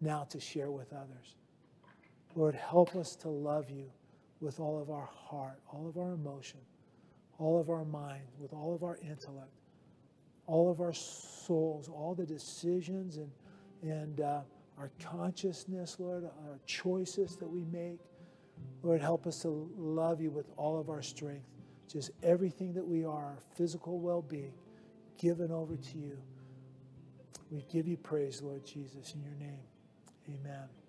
[0.00, 1.36] now to share with others.
[2.34, 3.90] Lord, help us to love you
[4.40, 6.60] with all of our heart, all of our emotion,
[7.38, 9.59] all of our mind, with all of our intellect
[10.50, 13.30] all of our souls, all the decisions and,
[13.82, 14.40] and uh,
[14.76, 18.00] our consciousness, Lord, our choices that we make.
[18.82, 21.46] Lord, help us to love you with all of our strength.
[21.86, 24.52] Just everything that we are, our physical well being,
[25.18, 26.18] given over to you.
[27.50, 29.60] We give you praise, Lord Jesus, in your name.
[30.28, 30.79] Amen.